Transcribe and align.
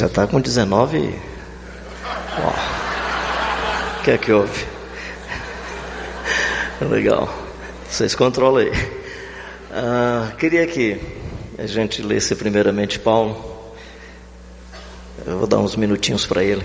Já 0.00 0.06
está 0.06 0.26
com 0.26 0.40
19. 0.40 1.14
O 3.98 4.02
que 4.02 4.12
é 4.12 4.16
que 4.16 4.32
houve? 4.32 4.64
Legal. 6.80 7.28
Vocês 7.86 8.14
controlam 8.14 8.62
aí. 8.62 8.72
Ah, 9.70 10.32
queria 10.38 10.66
que 10.66 10.98
a 11.58 11.66
gente 11.66 12.00
lesse 12.00 12.34
primeiramente 12.34 12.98
Paulo. 12.98 13.74
Eu 15.26 15.36
vou 15.36 15.46
dar 15.46 15.58
uns 15.58 15.76
minutinhos 15.76 16.24
para 16.24 16.42
ele. 16.42 16.64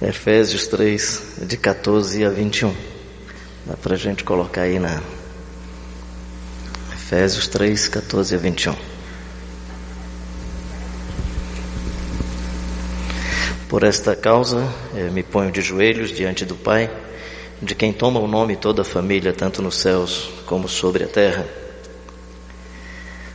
Efésios 0.00 0.68
3, 0.68 1.38
de 1.48 1.56
14 1.56 2.24
a 2.24 2.30
21. 2.30 2.72
Dá 3.66 3.76
para 3.76 3.94
a 3.94 3.98
gente 3.98 4.22
colocar 4.22 4.60
aí 4.60 4.78
na. 4.78 5.02
Efésios 6.92 7.48
3, 7.48 7.88
14 7.88 8.36
a 8.36 8.38
21. 8.38 8.95
Por 13.68 13.82
esta 13.82 14.14
causa, 14.14 14.62
me 15.12 15.24
ponho 15.24 15.50
de 15.50 15.60
joelhos 15.60 16.10
diante 16.10 16.44
do 16.44 16.54
Pai, 16.54 16.88
de 17.60 17.74
quem 17.74 17.92
toma 17.92 18.20
o 18.20 18.28
nome 18.28 18.54
toda 18.54 18.82
a 18.82 18.84
família, 18.84 19.32
tanto 19.32 19.60
nos 19.60 19.78
céus 19.78 20.30
como 20.46 20.68
sobre 20.68 21.02
a 21.02 21.08
terra, 21.08 21.44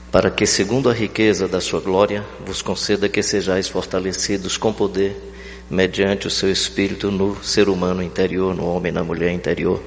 para 0.09 0.31
que, 0.31 0.45
segundo 0.45 0.89
a 0.89 0.93
riqueza 0.93 1.49
da 1.49 1.59
sua 1.59 1.81
glória, 1.81 2.23
vos 2.45 2.61
conceda 2.61 3.09
que 3.09 3.21
sejais 3.21 3.67
fortalecidos 3.67 4.55
com 4.55 4.71
poder, 4.71 5.15
mediante 5.69 6.27
o 6.27 6.31
seu 6.31 6.49
espírito 6.49 7.11
no 7.11 7.43
ser 7.43 7.67
humano 7.67 8.01
interior, 8.01 8.55
no 8.55 8.65
homem 8.73 8.89
e 8.89 8.95
na 8.95 9.03
mulher 9.03 9.31
interior. 9.31 9.81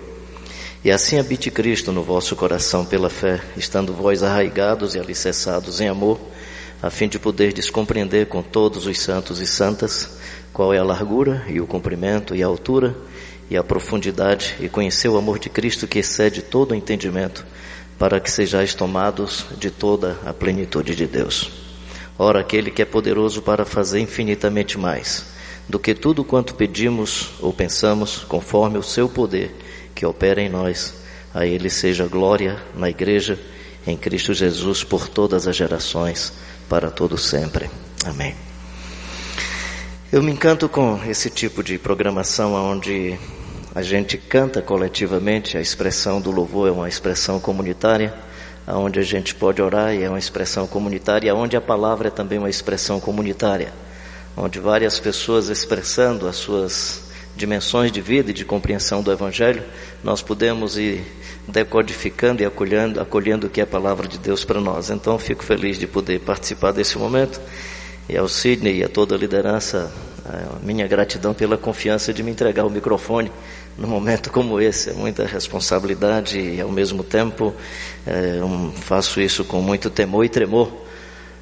E 0.84 0.90
assim 0.90 1.18
habite 1.18 1.50
Cristo 1.50 1.90
no 1.90 2.02
vosso 2.02 2.36
coração 2.36 2.84
pela 2.84 3.08
fé, 3.08 3.40
estando 3.56 3.94
vós 3.94 4.22
arraigados 4.22 4.94
e 4.94 4.98
alicerçados 4.98 5.80
em 5.80 5.88
amor, 5.88 6.20
a 6.82 6.90
fim 6.90 7.08
de 7.08 7.18
poder 7.18 7.52
descompreender 7.52 8.26
com 8.26 8.42
todos 8.42 8.86
os 8.86 8.98
santos 8.98 9.40
e 9.40 9.46
santas 9.46 10.18
qual 10.52 10.72
é 10.72 10.78
a 10.78 10.84
largura 10.84 11.44
e 11.48 11.60
o 11.60 11.66
comprimento 11.66 12.34
e 12.34 12.42
a 12.42 12.46
altura 12.46 12.94
e 13.50 13.56
a 13.56 13.62
profundidade 13.62 14.56
e 14.60 14.68
conhecer 14.68 15.08
o 15.08 15.16
amor 15.16 15.38
de 15.38 15.48
Cristo 15.48 15.86
que 15.86 15.98
excede 15.98 16.42
todo 16.42 16.72
o 16.72 16.74
entendimento, 16.74 17.44
para 17.98 18.20
que 18.20 18.30
sejais 18.30 18.74
tomados 18.74 19.46
de 19.58 19.70
toda 19.70 20.18
a 20.24 20.32
plenitude 20.32 20.94
de 20.94 21.06
Deus. 21.06 21.50
Ora, 22.18 22.40
aquele 22.40 22.70
que 22.70 22.82
é 22.82 22.84
poderoso 22.84 23.42
para 23.42 23.64
fazer 23.64 24.00
infinitamente 24.00 24.78
mais 24.78 25.26
do 25.68 25.78
que 25.78 25.94
tudo 25.94 26.24
quanto 26.24 26.54
pedimos 26.54 27.30
ou 27.40 27.52
pensamos, 27.52 28.18
conforme 28.28 28.78
o 28.78 28.82
seu 28.82 29.08
poder 29.08 29.54
que 29.94 30.04
opera 30.04 30.40
em 30.40 30.48
nós, 30.48 30.94
a 31.32 31.46
ele 31.46 31.70
seja 31.70 32.06
glória 32.06 32.58
na 32.74 32.90
igreja 32.90 33.38
em 33.86 33.96
Cristo 33.96 34.32
Jesus 34.32 34.84
por 34.84 35.08
todas 35.08 35.46
as 35.46 35.56
gerações 35.56 36.32
para 36.68 36.90
todo 36.90 37.16
sempre. 37.18 37.70
Amém. 38.04 38.34
Eu 40.12 40.22
me 40.22 40.30
encanto 40.30 40.68
com 40.68 41.00
esse 41.06 41.28
tipo 41.28 41.62
de 41.62 41.78
programação 41.78 42.54
onde 42.54 43.18
a 43.74 43.82
gente 43.82 44.16
canta 44.16 44.62
coletivamente, 44.62 45.58
a 45.58 45.60
expressão 45.60 46.20
do 46.20 46.30
louvor 46.30 46.68
é 46.68 46.70
uma 46.70 46.88
expressão 46.88 47.40
comunitária, 47.40 48.14
onde 48.68 49.00
a 49.00 49.02
gente 49.02 49.34
pode 49.34 49.60
orar 49.60 49.92
e 49.92 50.04
é 50.04 50.08
uma 50.08 50.18
expressão 50.18 50.66
comunitária, 50.66 51.34
onde 51.34 51.56
a 51.56 51.60
palavra 51.60 52.08
é 52.08 52.10
também 52.10 52.38
uma 52.38 52.48
expressão 52.48 53.00
comunitária, 53.00 53.72
onde 54.36 54.60
várias 54.60 55.00
pessoas 55.00 55.48
expressando 55.48 56.28
as 56.28 56.36
suas 56.36 57.03
dimensões 57.36 57.90
de 57.90 58.00
vida 58.00 58.30
e 58.30 58.34
de 58.34 58.44
compreensão 58.44 59.02
do 59.02 59.10
Evangelho, 59.10 59.62
nós 60.02 60.22
podemos 60.22 60.76
ir 60.76 61.02
decodificando 61.46 62.42
e 62.42 62.46
acolhendo, 62.46 63.00
acolhendo 63.00 63.46
o 63.46 63.50
que 63.50 63.60
é 63.60 63.64
a 63.64 63.66
palavra 63.66 64.08
de 64.08 64.18
Deus 64.18 64.44
para 64.44 64.60
nós. 64.60 64.90
Então, 64.90 65.18
fico 65.18 65.44
feliz 65.44 65.78
de 65.78 65.86
poder 65.86 66.20
participar 66.20 66.72
desse 66.72 66.96
momento 66.96 67.40
e 68.08 68.16
ao 68.16 68.28
Sidney 68.28 68.78
e 68.78 68.84
a 68.84 68.88
toda 68.88 69.14
a 69.14 69.18
liderança, 69.18 69.90
a 70.24 70.64
minha 70.64 70.86
gratidão 70.86 71.34
pela 71.34 71.56
confiança 71.56 72.12
de 72.12 72.22
me 72.22 72.30
entregar 72.30 72.64
o 72.64 72.70
microfone 72.70 73.30
num 73.76 73.88
momento 73.88 74.30
como 74.30 74.60
esse. 74.60 74.90
É 74.90 74.92
muita 74.92 75.26
responsabilidade 75.26 76.38
e, 76.38 76.60
ao 76.60 76.70
mesmo 76.70 77.02
tempo, 77.02 77.54
é, 78.06 78.42
um, 78.42 78.70
faço 78.72 79.20
isso 79.20 79.44
com 79.44 79.60
muito 79.60 79.90
temor 79.90 80.24
e 80.24 80.28
tremor. 80.28 80.70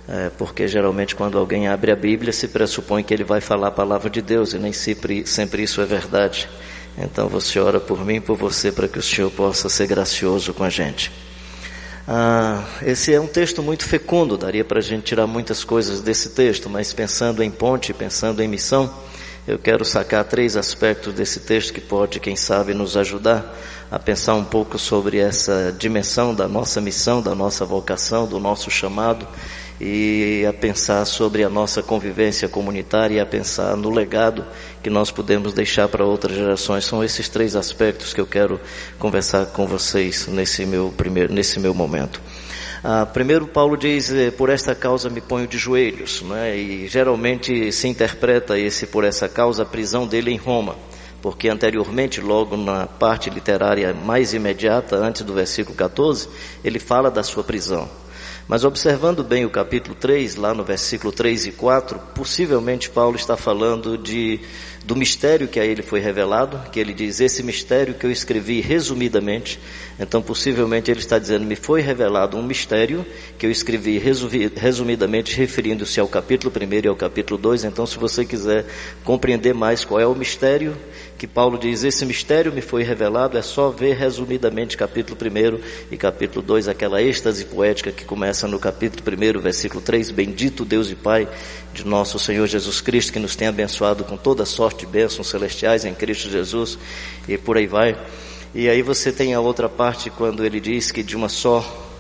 É, 0.08 0.30
porque 0.36 0.66
geralmente 0.66 1.14
quando 1.14 1.38
alguém 1.38 1.68
abre 1.68 1.92
a 1.92 1.96
Bíblia 1.96 2.32
se 2.32 2.48
pressupõe 2.48 3.04
que 3.04 3.14
ele 3.14 3.22
vai 3.22 3.40
falar 3.40 3.68
a 3.68 3.72
palavra 3.72 4.10
de 4.10 4.20
Deus 4.20 4.52
e 4.52 4.58
nem 4.58 4.72
sempre, 4.72 5.26
sempre 5.26 5.62
isso 5.62 5.80
é 5.80 5.86
verdade. 5.86 6.48
Então 6.98 7.28
você 7.28 7.58
ora 7.60 7.80
por 7.80 8.04
mim 8.04 8.16
e 8.16 8.20
por 8.20 8.36
você 8.36 8.72
para 8.72 8.88
que 8.88 8.98
o 8.98 9.02
Senhor 9.02 9.30
possa 9.30 9.68
ser 9.68 9.86
gracioso 9.86 10.52
com 10.52 10.64
a 10.64 10.70
gente. 10.70 11.10
Ah, 12.06 12.64
esse 12.82 13.14
é 13.14 13.20
um 13.20 13.28
texto 13.28 13.62
muito 13.62 13.84
fecundo, 13.84 14.36
daria 14.36 14.64
para 14.64 14.80
a 14.80 14.82
gente 14.82 15.04
tirar 15.04 15.26
muitas 15.26 15.62
coisas 15.62 16.00
desse 16.00 16.30
texto, 16.30 16.68
mas 16.68 16.92
pensando 16.92 17.42
em 17.44 17.50
ponte, 17.50 17.94
pensando 17.94 18.42
em 18.42 18.48
missão, 18.48 18.92
eu 19.46 19.56
quero 19.56 19.84
sacar 19.84 20.24
três 20.24 20.56
aspectos 20.56 21.14
desse 21.14 21.40
texto 21.40 21.72
que 21.72 21.80
pode, 21.80 22.18
quem 22.18 22.34
sabe, 22.34 22.74
nos 22.74 22.96
ajudar 22.96 23.56
a 23.88 24.00
pensar 24.00 24.34
um 24.34 24.44
pouco 24.44 24.78
sobre 24.78 25.18
essa 25.18 25.74
dimensão 25.78 26.34
da 26.34 26.48
nossa 26.48 26.80
missão, 26.80 27.22
da 27.22 27.36
nossa 27.36 27.64
vocação, 27.64 28.26
do 28.26 28.40
nosso 28.40 28.68
chamado 28.68 29.26
e 29.84 30.46
a 30.46 30.52
pensar 30.52 31.04
sobre 31.04 31.42
a 31.42 31.48
nossa 31.48 31.82
convivência 31.82 32.48
comunitária 32.48 33.16
e 33.16 33.20
a 33.20 33.26
pensar 33.26 33.76
no 33.76 33.90
legado 33.90 34.44
que 34.80 34.88
nós 34.88 35.10
podemos 35.10 35.52
deixar 35.52 35.88
para 35.88 36.04
outras 36.04 36.36
gerações. 36.36 36.84
São 36.84 37.02
esses 37.02 37.28
três 37.28 37.56
aspectos 37.56 38.14
que 38.14 38.20
eu 38.20 38.26
quero 38.26 38.60
conversar 38.96 39.46
com 39.46 39.66
vocês 39.66 40.28
nesse 40.28 40.64
meu 40.64 40.94
primeiro, 40.96 41.32
nesse 41.32 41.58
meu 41.58 41.74
momento. 41.74 42.20
Ah, 42.84 43.04
primeiro, 43.06 43.44
Paulo 43.48 43.76
diz: 43.76 44.12
eh, 44.12 44.30
Por 44.30 44.50
esta 44.50 44.72
causa 44.72 45.10
me 45.10 45.20
ponho 45.20 45.48
de 45.48 45.58
joelhos, 45.58 46.22
né? 46.22 46.56
e 46.56 46.86
geralmente 46.86 47.72
se 47.72 47.88
interpreta 47.88 48.56
esse 48.56 48.86
por 48.86 49.02
essa 49.02 49.28
causa 49.28 49.64
a 49.64 49.66
prisão 49.66 50.06
dele 50.06 50.30
em 50.30 50.36
Roma, 50.36 50.76
porque 51.20 51.48
anteriormente, 51.48 52.20
logo 52.20 52.56
na 52.56 52.86
parte 52.86 53.30
literária 53.30 53.92
mais 53.92 54.32
imediata, 54.32 54.96
antes 54.96 55.22
do 55.22 55.34
versículo 55.34 55.76
14, 55.76 56.28
ele 56.64 56.78
fala 56.78 57.10
da 57.10 57.24
sua 57.24 57.42
prisão. 57.42 58.01
Mas 58.48 58.64
observando 58.64 59.22
bem 59.22 59.44
o 59.44 59.50
capítulo 59.50 59.94
3, 59.94 60.34
lá 60.36 60.52
no 60.52 60.64
versículo 60.64 61.12
3 61.12 61.46
e 61.46 61.52
4, 61.52 61.98
possivelmente 62.14 62.90
Paulo 62.90 63.16
está 63.16 63.36
falando 63.36 63.96
de, 63.96 64.40
do 64.84 64.96
mistério 64.96 65.46
que 65.46 65.60
a 65.60 65.64
ele 65.64 65.80
foi 65.80 66.00
revelado, 66.00 66.60
que 66.70 66.80
ele 66.80 66.92
diz, 66.92 67.20
esse 67.20 67.42
mistério 67.42 67.94
que 67.94 68.04
eu 68.04 68.10
escrevi 68.10 68.60
resumidamente, 68.60 69.60
então 69.98 70.20
possivelmente 70.20 70.90
ele 70.90 71.00
está 71.00 71.18
dizendo, 71.18 71.46
me 71.46 71.54
foi 71.54 71.80
revelado 71.82 72.36
um 72.36 72.42
mistério 72.42 73.06
que 73.38 73.46
eu 73.46 73.50
escrevi 73.50 73.98
resumidamente, 74.56 75.36
referindo-se 75.36 76.00
ao 76.00 76.08
capítulo 76.08 76.52
1 76.54 76.84
e 76.84 76.88
ao 76.88 76.96
capítulo 76.96 77.40
2, 77.40 77.64
então 77.64 77.86
se 77.86 77.96
você 77.96 78.24
quiser 78.24 78.66
compreender 79.04 79.54
mais 79.54 79.84
qual 79.84 80.00
é 80.00 80.06
o 80.06 80.16
mistério, 80.16 80.76
que 81.22 81.26
Paulo 81.28 81.56
diz, 81.56 81.84
esse 81.84 82.04
mistério 82.04 82.52
me 82.52 82.60
foi 82.60 82.82
revelado, 82.82 83.38
é 83.38 83.42
só 83.42 83.70
ver 83.70 83.94
resumidamente 83.94 84.76
capítulo 84.76 85.16
1 85.16 85.60
e 85.92 85.96
capítulo 85.96 86.44
2, 86.44 86.66
aquela 86.66 87.00
êxtase 87.00 87.44
poética 87.44 87.92
que 87.92 88.04
começa 88.04 88.48
no 88.48 88.58
capítulo 88.58 89.04
1, 89.06 89.40
versículo 89.40 89.80
3, 89.80 90.10
bendito 90.10 90.64
Deus 90.64 90.90
e 90.90 90.96
Pai 90.96 91.28
de 91.72 91.86
nosso 91.86 92.18
Senhor 92.18 92.48
Jesus 92.48 92.80
Cristo, 92.80 93.12
que 93.12 93.20
nos 93.20 93.36
tem 93.36 93.46
abençoado 93.46 94.02
com 94.02 94.16
toda 94.16 94.44
sorte 94.44 94.84
de 94.84 94.90
bênçãos 94.90 95.28
celestiais 95.28 95.84
em 95.84 95.94
Cristo 95.94 96.28
Jesus, 96.28 96.76
e 97.28 97.38
por 97.38 97.56
aí 97.56 97.68
vai. 97.68 97.96
E 98.52 98.68
aí 98.68 98.82
você 98.82 99.12
tem 99.12 99.32
a 99.32 99.38
outra 99.38 99.68
parte 99.68 100.10
quando 100.10 100.44
ele 100.44 100.58
diz 100.58 100.90
que 100.90 101.04
de 101.04 101.14
uma 101.14 101.28
só 101.28 101.91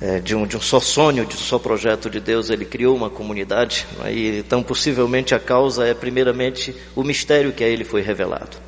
é, 0.00 0.20
de, 0.20 0.34
um, 0.34 0.46
de 0.46 0.56
um 0.56 0.60
só 0.60 0.80
sonho, 0.80 1.24
de 1.24 1.34
um 1.34 1.38
só 1.38 1.58
projeto 1.58 2.10
de 2.10 2.20
Deus, 2.20 2.50
ele 2.50 2.64
criou 2.64 2.96
uma 2.96 3.10
comunidade. 3.10 3.86
Né? 3.98 4.12
E, 4.12 4.38
então, 4.38 4.62
possivelmente, 4.62 5.34
a 5.34 5.40
causa 5.40 5.86
é, 5.86 5.94
primeiramente, 5.94 6.74
o 6.94 7.02
mistério 7.02 7.52
que 7.52 7.64
a 7.64 7.68
ele 7.68 7.84
foi 7.84 8.02
revelado. 8.02 8.63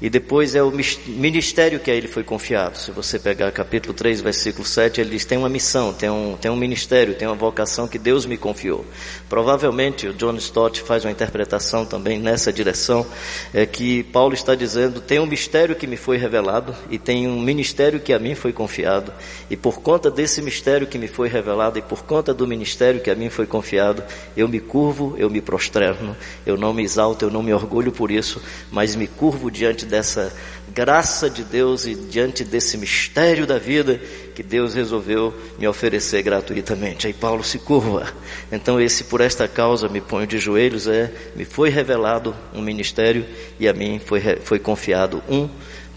E 0.00 0.08
depois 0.08 0.54
é 0.54 0.62
o 0.62 0.72
ministério 1.06 1.80
que 1.80 1.90
a 1.90 1.94
ele 1.94 2.06
foi 2.06 2.22
confiado. 2.22 2.78
Se 2.78 2.92
você 2.92 3.18
pegar 3.18 3.50
capítulo 3.50 3.92
3, 3.92 4.20
versículo 4.20 4.64
7, 4.64 5.00
ele 5.00 5.10
diz: 5.10 5.24
tem 5.24 5.36
uma 5.36 5.48
missão, 5.48 5.92
tem 5.92 6.08
um, 6.08 6.36
tem 6.36 6.48
um 6.48 6.56
ministério, 6.56 7.14
tem 7.14 7.26
uma 7.26 7.34
vocação 7.34 7.88
que 7.88 7.98
Deus 7.98 8.24
me 8.24 8.36
confiou. 8.36 8.84
Provavelmente 9.28 10.06
o 10.06 10.14
John 10.14 10.36
Stott 10.36 10.82
faz 10.82 11.04
uma 11.04 11.10
interpretação 11.10 11.84
também 11.84 12.20
nessa 12.20 12.52
direção, 12.52 13.04
é 13.52 13.66
que 13.66 14.04
Paulo 14.04 14.34
está 14.34 14.54
dizendo: 14.54 15.00
tem 15.00 15.18
um 15.18 15.26
mistério 15.26 15.74
que 15.74 15.86
me 15.86 15.96
foi 15.96 16.16
revelado 16.16 16.76
e 16.88 16.96
tem 16.96 17.26
um 17.26 17.40
ministério 17.40 17.98
que 17.98 18.12
a 18.12 18.20
mim 18.20 18.36
foi 18.36 18.52
confiado. 18.52 19.12
E 19.50 19.56
por 19.56 19.80
conta 19.80 20.12
desse 20.12 20.40
mistério 20.40 20.86
que 20.86 20.96
me 20.96 21.08
foi 21.08 21.28
revelado 21.28 21.76
e 21.76 21.82
por 21.82 22.04
conta 22.04 22.32
do 22.32 22.46
ministério 22.46 23.00
que 23.00 23.10
a 23.10 23.16
mim 23.16 23.30
foi 23.30 23.46
confiado, 23.46 24.04
eu 24.36 24.46
me 24.46 24.60
curvo, 24.60 25.16
eu 25.18 25.28
me 25.28 25.40
prosterno, 25.40 26.16
eu 26.46 26.56
não 26.56 26.72
me 26.72 26.84
exalto, 26.84 27.24
eu 27.24 27.30
não 27.32 27.42
me 27.42 27.52
orgulho 27.52 27.90
por 27.90 28.12
isso, 28.12 28.40
mas 28.70 28.94
me 28.94 29.08
curvo 29.08 29.50
diante 29.50 29.87
dessa 29.88 30.32
graça 30.72 31.28
de 31.28 31.42
Deus 31.42 31.86
e 31.86 31.94
diante 31.94 32.44
desse 32.44 32.76
mistério 32.76 33.46
da 33.46 33.58
vida 33.58 34.00
que 34.34 34.42
Deus 34.42 34.74
resolveu 34.74 35.34
me 35.58 35.66
oferecer 35.66 36.22
gratuitamente. 36.22 37.06
Aí 37.06 37.12
Paulo 37.12 37.42
se 37.42 37.58
curva. 37.58 38.12
Então 38.52 38.80
esse 38.80 39.04
por 39.04 39.20
esta 39.20 39.48
causa 39.48 39.88
me 39.88 40.00
ponho 40.00 40.26
de 40.26 40.38
joelhos 40.38 40.86
é 40.86 41.12
me 41.34 41.44
foi 41.44 41.70
revelado 41.70 42.36
um 42.54 42.62
ministério 42.62 43.26
e 43.58 43.66
a 43.66 43.72
mim 43.72 43.98
foi 43.98 44.20
foi 44.44 44.58
confiado 44.58 45.22
um 45.28 45.48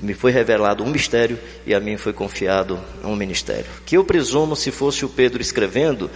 me 0.01 0.15
foi 0.15 0.31
revelado 0.31 0.83
um 0.83 0.89
mistério 0.89 1.37
e 1.65 1.75
a 1.75 1.79
mim 1.79 1.95
foi 1.95 2.11
confiado 2.11 2.79
um 3.03 3.15
ministério. 3.15 3.65
Que 3.85 3.97
eu 3.97 4.03
presumo 4.03 4.55
se 4.55 4.71
fosse 4.71 5.05
o 5.05 5.09
Pedro 5.09 5.41
escrevendo, 5.41 6.09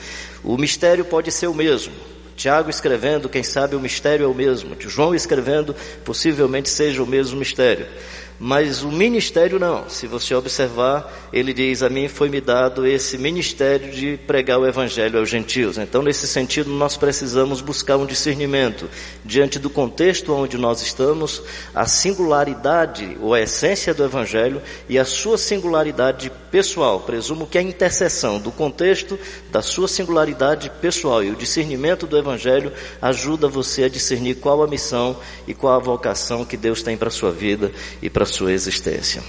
o 0.43 0.57
mistério 0.57 1.05
pode 1.05 1.31
ser 1.31 1.45
o 1.45 1.53
mesmo 1.53 1.93
Tiago 2.35 2.69
escrevendo, 2.69 3.29
quem 3.29 3.43
sabe 3.43 3.75
o 3.75 3.79
mistério 3.79 4.25
é 4.25 4.27
o 4.27 4.33
mesmo. 4.33 4.75
João 4.79 5.15
escrevendo, 5.15 5.75
possivelmente 6.03 6.69
seja 6.69 7.01
o 7.01 7.07
mesmo 7.07 7.39
mistério. 7.39 7.87
Mas 8.39 8.83
o 8.83 8.91
ministério 8.91 9.57
não. 9.57 9.89
Se 9.89 10.07
você 10.07 10.35
observar, 10.35 11.29
ele 11.31 11.53
diz: 11.53 11.81
A 11.81 11.89
mim 11.89 12.09
foi 12.09 12.27
me 12.27 12.41
dado 12.41 12.85
esse 12.85 13.17
ministério 13.17 13.91
de 13.91 14.17
pregar 14.27 14.59
o 14.59 14.67
evangelho 14.67 15.17
aos 15.19 15.29
gentios. 15.29 15.77
Então, 15.77 16.01
nesse 16.01 16.27
sentido, 16.27 16.69
nós 16.69 16.97
precisamos 16.97 17.61
buscar 17.61 17.95
um 17.95 18.05
discernimento 18.05 18.89
diante 19.23 19.57
do 19.57 19.69
contexto 19.69 20.33
onde 20.33 20.57
nós 20.57 20.81
estamos, 20.81 21.41
a 21.73 21.85
singularidade 21.85 23.17
ou 23.21 23.33
a 23.33 23.41
essência 23.41 23.93
do 23.93 24.03
evangelho 24.03 24.61
e 24.89 24.99
a 24.99 25.05
sua 25.05 25.37
singularidade 25.37 26.29
pessoal. 26.51 26.99
Presumo 26.99 27.47
que 27.47 27.57
a 27.57 27.61
interseção 27.61 28.37
do 28.39 28.51
contexto, 28.51 29.17
da 29.49 29.61
sua 29.61 29.87
singularidade 29.87 30.69
pessoal 30.81 31.23
e 31.23 31.31
o 31.31 31.35
discernimento 31.35 32.05
do 32.05 32.17
evangelho 32.17 32.73
ajuda 33.01 33.47
você 33.47 33.83
a 33.83 33.89
discernir 33.89 34.35
qual 34.35 34.61
a 34.61 34.67
missão 34.67 35.17
e 35.47 35.53
qual 35.53 35.75
a 35.75 35.79
vocação 35.79 36.43
que 36.43 36.57
Deus 36.57 36.83
tem 36.83 36.97
para 36.97 37.07
a 37.07 37.11
sua 37.11 37.31
vida 37.31 37.71
e 38.01 38.09
para 38.09 38.24
a 38.25 38.27
sua 38.27 38.51
existência. 38.51 39.23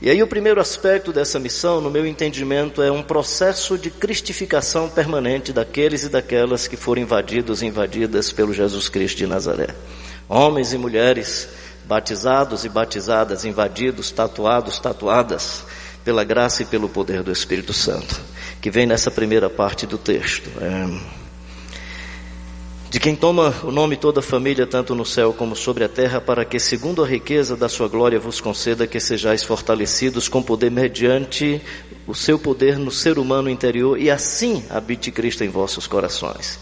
E 0.00 0.08
aí 0.08 0.22
o 0.22 0.28
primeiro 0.28 0.60
aspecto 0.60 1.12
dessa 1.12 1.40
missão, 1.40 1.80
no 1.80 1.90
meu 1.90 2.06
entendimento, 2.06 2.82
é 2.82 2.90
um 2.90 3.02
processo 3.02 3.76
de 3.76 3.90
cristificação 3.90 4.88
permanente 4.88 5.52
daqueles 5.52 6.04
e 6.04 6.08
daquelas 6.08 6.68
que 6.68 6.76
foram 6.76 7.02
invadidos 7.02 7.62
e 7.62 7.66
invadidas 7.66 8.30
pelo 8.30 8.52
Jesus 8.52 8.88
Cristo 8.88 9.18
de 9.18 9.26
Nazaré. 9.26 9.74
Homens 10.28 10.72
e 10.72 10.78
mulheres 10.78 11.48
batizados 11.84 12.64
e 12.64 12.68
batizadas, 12.68 13.44
invadidos, 13.44 14.10
tatuados, 14.10 14.78
tatuadas, 14.78 15.64
pela 16.04 16.22
graça 16.22 16.62
e 16.62 16.66
pelo 16.66 16.88
poder 16.88 17.22
do 17.22 17.32
Espírito 17.32 17.72
Santo, 17.72 18.20
que 18.60 18.70
vem 18.70 18.86
nessa 18.86 19.10
primeira 19.10 19.50
parte 19.50 19.86
do 19.86 19.98
texto. 19.98 20.50
É 20.60 21.27
de 22.90 22.98
quem 22.98 23.14
toma 23.14 23.54
o 23.62 23.70
nome 23.70 23.96
toda 23.96 24.20
a 24.20 24.22
família, 24.22 24.66
tanto 24.66 24.94
no 24.94 25.04
céu 25.04 25.34
como 25.34 25.54
sobre 25.54 25.84
a 25.84 25.88
terra, 25.88 26.20
para 26.20 26.44
que, 26.44 26.58
segundo 26.58 27.04
a 27.04 27.06
riqueza 27.06 27.54
da 27.54 27.68
sua 27.68 27.86
glória, 27.86 28.18
vos 28.18 28.40
conceda 28.40 28.86
que 28.86 28.98
sejais 28.98 29.44
fortalecidos 29.44 30.26
com 30.26 30.42
poder 30.42 30.70
mediante 30.70 31.60
o 32.06 32.14
seu 32.14 32.38
poder 32.38 32.78
no 32.78 32.90
ser 32.90 33.18
humano 33.18 33.50
interior, 33.50 34.00
e 34.00 34.10
assim 34.10 34.64
habite 34.70 35.10
Cristo 35.10 35.44
em 35.44 35.48
vossos 35.48 35.86
corações. 35.86 36.58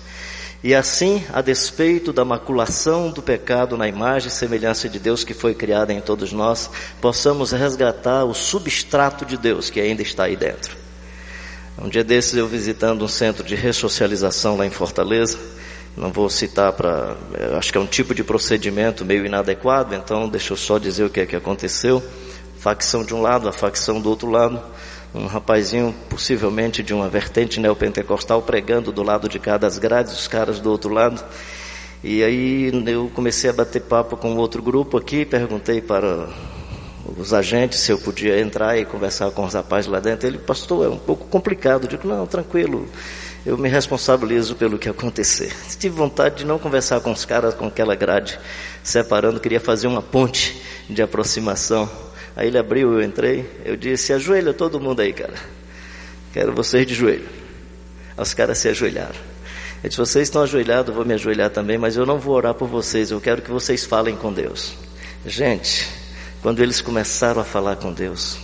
E 0.64 0.74
assim, 0.74 1.22
a 1.32 1.40
despeito 1.40 2.12
da 2.12 2.24
maculação 2.24 3.10
do 3.10 3.22
pecado 3.22 3.76
na 3.76 3.86
imagem 3.86 4.28
e 4.28 4.32
semelhança 4.32 4.88
de 4.88 4.98
Deus 4.98 5.22
que 5.22 5.32
foi 5.32 5.54
criada 5.54 5.92
em 5.92 6.00
todos 6.00 6.32
nós, 6.32 6.68
possamos 7.00 7.52
resgatar 7.52 8.24
o 8.24 8.34
substrato 8.34 9.24
de 9.24 9.36
Deus 9.36 9.70
que 9.70 9.78
ainda 9.78 10.02
está 10.02 10.24
aí 10.24 10.34
dentro. 10.34 10.76
Um 11.80 11.88
dia 11.88 12.02
desses 12.02 12.34
eu 12.34 12.48
visitando 12.48 13.04
um 13.04 13.08
centro 13.08 13.44
de 13.44 13.54
ressocialização 13.54 14.56
lá 14.56 14.66
em 14.66 14.70
Fortaleza, 14.70 15.38
não 15.96 16.12
vou 16.12 16.28
citar 16.28 16.72
para. 16.74 17.16
Acho 17.56 17.72
que 17.72 17.78
é 17.78 17.80
um 17.80 17.86
tipo 17.86 18.14
de 18.14 18.22
procedimento 18.22 19.04
meio 19.04 19.24
inadequado, 19.24 19.94
então 19.94 20.28
deixa 20.28 20.52
eu 20.52 20.56
só 20.56 20.78
dizer 20.78 21.04
o 21.04 21.10
que 21.10 21.20
é 21.20 21.26
que 21.26 21.34
aconteceu. 21.34 22.02
Facção 22.58 23.02
de 23.02 23.14
um 23.14 23.22
lado, 23.22 23.48
a 23.48 23.52
facção 23.52 24.00
do 24.00 24.10
outro 24.10 24.30
lado. 24.30 24.60
Um 25.14 25.26
rapazinho, 25.26 25.94
possivelmente 26.10 26.82
de 26.82 26.92
uma 26.92 27.08
vertente 27.08 27.58
neopentecostal, 27.58 28.42
pregando 28.42 28.92
do 28.92 29.02
lado 29.02 29.28
de 29.28 29.38
cá 29.38 29.56
das 29.56 29.78
grades, 29.78 30.12
os 30.12 30.28
caras 30.28 30.60
do 30.60 30.70
outro 30.70 30.92
lado. 30.92 31.24
E 32.04 32.22
aí 32.22 32.70
eu 32.86 33.10
comecei 33.14 33.48
a 33.48 33.52
bater 33.52 33.80
papo 33.80 34.16
com 34.16 34.36
outro 34.36 34.62
grupo 34.62 34.98
aqui, 34.98 35.24
perguntei 35.24 35.80
para 35.80 36.28
os 37.16 37.32
agentes 37.32 37.80
se 37.80 37.90
eu 37.90 37.98
podia 37.98 38.38
entrar 38.38 38.76
e 38.76 38.84
conversar 38.84 39.30
com 39.30 39.46
os 39.46 39.54
rapazes 39.54 39.90
lá 39.90 39.98
dentro. 39.98 40.26
Ele, 40.26 40.36
pastor, 40.36 40.84
é 40.84 40.88
um 40.90 40.98
pouco 40.98 41.26
complicado. 41.28 41.84
Eu 41.84 41.88
digo, 41.88 42.06
não, 42.06 42.26
tranquilo 42.26 42.86
eu 43.46 43.56
me 43.56 43.68
responsabilizo 43.68 44.56
pelo 44.56 44.76
que 44.76 44.88
acontecer. 44.88 45.54
Tive 45.78 45.94
vontade 45.94 46.38
de 46.38 46.44
não 46.44 46.58
conversar 46.58 47.00
com 47.00 47.12
os 47.12 47.24
caras 47.24 47.54
com 47.54 47.66
aquela 47.68 47.94
grade 47.94 48.36
separando, 48.82 49.38
queria 49.38 49.60
fazer 49.60 49.86
uma 49.86 50.02
ponte 50.02 50.60
de 50.90 51.00
aproximação. 51.00 51.88
Aí 52.34 52.48
ele 52.48 52.58
abriu, 52.58 52.92
eu 52.94 53.02
entrei, 53.02 53.48
eu 53.64 53.76
disse: 53.76 54.12
ajoelha 54.12 54.52
todo 54.52 54.80
mundo 54.80 55.00
aí, 55.00 55.12
cara. 55.12 55.34
Quero 56.32 56.52
vocês 56.52 56.84
de 56.84 56.92
joelho. 56.92 57.28
Os 58.18 58.34
caras 58.34 58.58
se 58.58 58.68
ajoelharam. 58.68 59.14
Ele 59.78 59.88
disse: 59.90 59.96
vocês 59.96 60.26
estão 60.26 60.42
ajoelhados, 60.42 60.88
eu 60.88 60.94
vou 60.96 61.04
me 61.04 61.14
ajoelhar 61.14 61.50
também, 61.50 61.78
mas 61.78 61.96
eu 61.96 62.04
não 62.04 62.18
vou 62.18 62.34
orar 62.34 62.52
por 62.52 62.66
vocês, 62.66 63.12
eu 63.12 63.20
quero 63.20 63.42
que 63.42 63.50
vocês 63.50 63.84
falem 63.84 64.16
com 64.16 64.32
Deus. 64.32 64.74
Gente, 65.24 65.88
quando 66.42 66.60
eles 66.60 66.80
começaram 66.80 67.40
a 67.40 67.44
falar 67.44 67.76
com 67.76 67.92
Deus, 67.92 68.38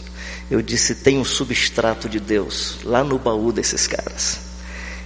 eu 0.49 0.63
disse: 0.63 0.95
tem 0.95 1.19
um 1.19 1.25
substrato 1.25 2.09
de 2.09 2.21
Deus 2.21 2.79
lá 2.85 3.03
no 3.03 3.19
baú 3.19 3.51
desses 3.51 3.89
caras. 3.89 4.52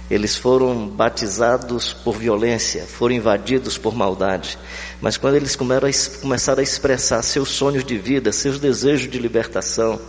Eles 0.09 0.35
foram 0.35 0.87
batizados 0.87 1.91
por 1.91 2.17
violência, 2.17 2.85
foram 2.85 3.15
invadidos 3.15 3.77
por 3.77 3.93
maldade. 3.93 4.57
Mas 5.01 5.17
quando 5.17 5.35
eles 5.35 5.55
começaram 5.55 6.59
a 6.59 6.63
expressar 6.63 7.21
seus 7.21 7.49
sonhos 7.49 7.83
de 7.83 7.97
vida, 7.97 8.31
seus 8.31 8.57
desejos 8.59 9.09
de 9.11 9.19
libertação, 9.19 9.99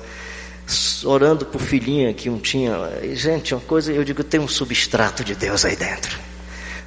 orando 1.05 1.45
por 1.47 1.61
filhinha 1.61 2.15
que 2.15 2.31
um 2.31 2.39
tinha, 2.39 2.77
gente, 3.15 3.55
uma 3.55 3.61
coisa, 3.61 3.93
eu 3.93 4.05
digo, 4.05 4.23
tem 4.23 4.39
um 4.39 4.49
substrato 4.49 5.25
de 5.25 5.35
Deus 5.35 5.65
aí 5.65 5.75
dentro. 5.75 6.17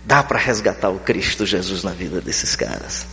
Dá 0.05 0.23
para 0.23 0.39
resgatar 0.39 0.89
o 0.89 0.99
Cristo 0.99 1.45
Jesus 1.45 1.83
na 1.83 1.91
vida 1.91 2.21
desses 2.21 2.55
caras. 2.55 3.05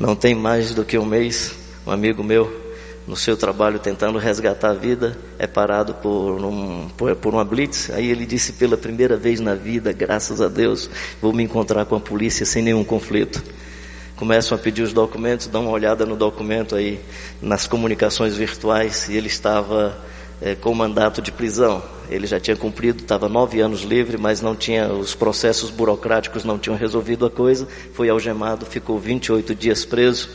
Não 0.00 0.16
tem 0.16 0.34
mais 0.34 0.72
do 0.72 0.84
que 0.84 0.96
um 0.96 1.04
mês, 1.04 1.52
um 1.86 1.90
amigo 1.90 2.24
meu 2.24 2.67
no 3.08 3.16
seu 3.16 3.38
trabalho 3.38 3.78
tentando 3.78 4.18
resgatar 4.18 4.70
a 4.70 4.74
vida, 4.74 5.16
é 5.38 5.46
parado 5.46 5.94
por, 5.94 6.44
um, 6.44 6.88
por, 6.94 7.16
por, 7.16 7.32
uma 7.32 7.44
blitz. 7.44 7.88
Aí 7.88 8.10
ele 8.10 8.26
disse 8.26 8.52
pela 8.52 8.76
primeira 8.76 9.16
vez 9.16 9.40
na 9.40 9.54
vida, 9.54 9.90
graças 9.92 10.42
a 10.42 10.46
Deus, 10.46 10.90
vou 11.20 11.32
me 11.32 11.42
encontrar 11.42 11.86
com 11.86 11.96
a 11.96 12.00
polícia 12.00 12.44
sem 12.44 12.62
nenhum 12.62 12.84
conflito. 12.84 13.42
Começam 14.14 14.58
a 14.58 14.60
pedir 14.60 14.82
os 14.82 14.92
documentos, 14.92 15.46
dão 15.46 15.62
uma 15.62 15.70
olhada 15.70 16.04
no 16.04 16.16
documento 16.16 16.76
aí, 16.76 17.00
nas 17.40 17.66
comunicações 17.66 18.36
virtuais, 18.36 19.08
e 19.08 19.16
ele 19.16 19.28
estava 19.28 19.96
é, 20.42 20.54
com 20.54 20.74
mandato 20.74 21.22
de 21.22 21.32
prisão. 21.32 21.82
Ele 22.10 22.26
já 22.26 22.38
tinha 22.38 22.56
cumprido, 22.56 23.02
estava 23.02 23.26
nove 23.26 23.60
anos 23.60 23.84
livre, 23.84 24.18
mas 24.18 24.42
não 24.42 24.54
tinha, 24.54 24.92
os 24.92 25.14
processos 25.14 25.70
burocráticos 25.70 26.44
não 26.44 26.58
tinham 26.58 26.76
resolvido 26.76 27.24
a 27.24 27.30
coisa, 27.30 27.66
foi 27.94 28.10
algemado, 28.10 28.66
ficou 28.66 28.98
28 28.98 29.54
dias 29.54 29.86
preso. 29.86 30.28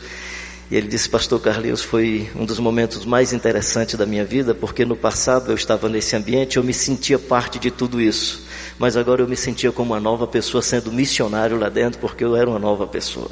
E 0.70 0.76
ele 0.76 0.88
disse, 0.88 1.08
Pastor 1.08 1.40
Carlinhos, 1.40 1.82
foi 1.82 2.30
um 2.34 2.44
dos 2.44 2.58
momentos 2.58 3.04
mais 3.04 3.32
interessantes 3.32 3.96
da 3.96 4.06
minha 4.06 4.24
vida, 4.24 4.54
porque 4.54 4.84
no 4.84 4.96
passado 4.96 5.50
eu 5.50 5.54
estava 5.54 5.88
nesse 5.88 6.16
ambiente, 6.16 6.56
eu 6.56 6.64
me 6.64 6.72
sentia 6.72 7.18
parte 7.18 7.58
de 7.58 7.70
tudo 7.70 8.00
isso. 8.00 8.44
Mas 8.78 8.96
agora 8.96 9.22
eu 9.22 9.28
me 9.28 9.36
sentia 9.36 9.70
como 9.70 9.92
uma 9.92 10.00
nova 10.00 10.26
pessoa, 10.26 10.62
sendo 10.62 10.90
missionário 10.90 11.58
lá 11.58 11.68
dentro, 11.68 12.00
porque 12.00 12.24
eu 12.24 12.34
era 12.34 12.48
uma 12.48 12.58
nova 12.58 12.86
pessoa. 12.86 13.30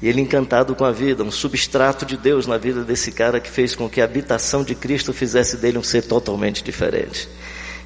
E 0.00 0.08
ele 0.08 0.20
encantado 0.20 0.74
com 0.74 0.84
a 0.84 0.92
vida, 0.92 1.22
um 1.22 1.30
substrato 1.30 2.06
de 2.06 2.16
Deus 2.16 2.46
na 2.46 2.56
vida 2.56 2.82
desse 2.82 3.12
cara 3.12 3.40
que 3.40 3.50
fez 3.50 3.74
com 3.74 3.88
que 3.88 4.00
a 4.00 4.04
habitação 4.04 4.62
de 4.62 4.74
Cristo 4.74 5.12
fizesse 5.12 5.56
dele 5.56 5.76
um 5.76 5.82
ser 5.82 6.02
totalmente 6.02 6.62
diferente. 6.62 7.28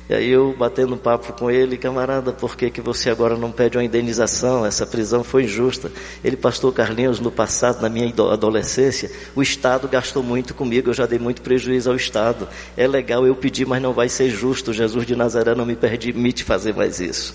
E 0.09 0.15
aí 0.15 0.29
eu 0.29 0.55
batendo 0.59 0.95
um 0.95 0.99
papo 0.99 1.33
com 1.33 1.51
ele, 1.51 1.77
camarada, 1.77 2.33
por 2.33 2.57
que, 2.57 2.71
que 2.71 2.81
você 2.81 3.09
agora 3.09 3.37
não 3.37 3.53
pede 3.53 3.79
uma 3.79 3.85
indenização? 3.85 4.67
Essa 4.67 4.85
prisão 4.85 5.23
foi 5.23 5.45
injusta. 5.45 5.91
Ele, 6.25 6.37
pastor 6.37 6.73
Carlinhos, 6.73 7.21
no 7.21 7.31
passado, 7.31 7.81
na 7.81 7.89
minha 7.89 8.13
adolescência, 8.31 9.11
o 9.35 9.43
Estado 9.43 9.87
gastou 9.89 10.23
muito 10.23 10.55
comigo, 10.55 10.91
eu 10.91 10.95
já 10.95 11.07
dei 11.07 11.19
muito 11.19 11.41
prejuízo 11.41 11.89
ao 11.89 11.97
Estado. 11.97 12.49
É 12.77 12.87
legal 12.87 13.27
eu 13.27 13.35
pedir, 13.35 13.67
mas 13.67 13.81
não 13.81 13.93
vai 13.93 14.09
ser 14.09 14.29
justo. 14.29 14.73
Jesus 14.73 15.07
de 15.07 15.15
Nazaré 15.15 15.55
não 15.55 15.65
me 15.65 15.77
permite 15.77 16.43
fazer 16.43 16.75
mais 16.75 17.01
isso. 17.01 17.35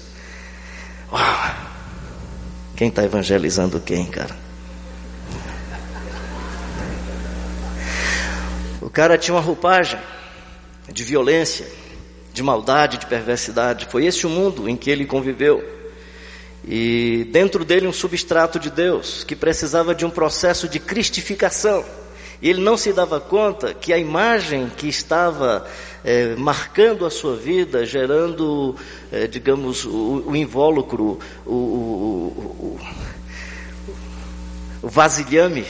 Uau! 1.12 1.56
Quem 2.76 2.90
está 2.90 3.04
evangelizando 3.04 3.80
quem, 3.80 4.06
cara? 4.06 4.36
O 8.82 8.90
cara 8.90 9.18
tinha 9.18 9.34
uma 9.34 9.42
roupagem 9.42 10.00
de 10.92 11.04
violência 11.04 11.66
de 12.38 12.44
maldade, 12.44 13.00
de 13.00 13.08
perversidade. 13.08 13.88
Foi 13.90 14.06
esse 14.06 14.26
o 14.26 14.30
mundo 14.30 14.70
em 14.70 14.78
que 14.78 14.90
ele 14.90 15.06
conviveu. 15.06 15.64
E 16.66 17.28
dentro 17.32 17.66
dele 17.66 17.88
um 17.88 17.94
substrato 17.94 18.60
de 18.60 18.70
Deus 18.70 19.24
que 19.24 19.36
precisava 19.36 19.96
de 19.96 20.06
um 20.06 20.10
processo 20.10 20.70
de 20.70 20.80
cristificação. 20.80 21.84
E 22.42 22.50
ele 22.50 22.62
não 22.62 22.78
se 22.78 22.94
dava 22.94 23.20
conta 23.20 23.74
que 23.74 23.92
a 23.92 23.98
imagem 23.98 24.70
que 24.70 24.88
estava 24.88 25.68
é, 26.04 26.36
marcando 26.36 27.06
a 27.06 27.10
sua 27.10 27.36
vida, 27.36 27.84
gerando, 27.84 28.76
é, 29.12 29.26
digamos, 29.26 29.84
o, 29.86 30.24
o 30.28 30.36
invólucro, 30.36 31.20
o, 31.44 31.52
o, 31.52 32.80
o 34.84 34.88
vasilhame, 34.88 35.66